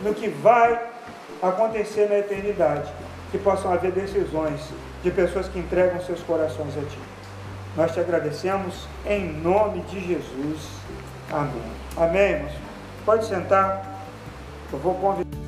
no 0.00 0.14
que 0.14 0.28
vai 0.28 0.80
acontecer 1.42 2.08
na 2.08 2.18
eternidade. 2.18 2.90
Que 3.30 3.36
possam 3.38 3.70
haver 3.72 3.92
decisões 3.92 4.60
de 5.02 5.10
pessoas 5.10 5.48
que 5.48 5.58
entregam 5.58 6.00
seus 6.00 6.20
corações 6.20 6.76
a 6.78 6.80
Ti. 6.80 6.98
Nós 7.76 7.92
te 7.92 8.00
agradecemos 8.00 8.86
em 9.04 9.32
nome 9.32 9.80
de 9.82 10.00
Jesus. 10.00 10.68
Amém. 11.30 11.62
Amém, 11.96 12.30
irmãos. 12.30 12.52
Pode 13.04 13.26
sentar. 13.26 14.00
Eu 14.72 14.78
vou 14.78 14.94
convidar. 14.94 15.43